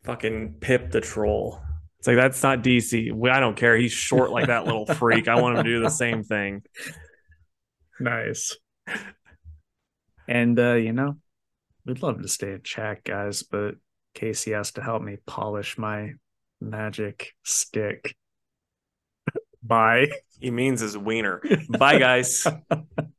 [0.03, 1.61] fucking Pip the Troll.
[1.99, 3.11] It's like that's not DC.
[3.29, 3.75] I don't care.
[3.75, 5.27] He's short like that little freak.
[5.27, 6.63] I want him to do the same thing.
[7.99, 8.55] Nice.
[10.25, 11.17] And uh, you know,
[11.85, 13.75] we'd love to stay in chat, guys, but
[14.13, 16.13] Casey has to help me polish my
[16.61, 18.15] magic stick.
[19.64, 20.10] Bye.
[20.39, 21.41] He means his wiener.
[21.70, 22.45] Bye, guys.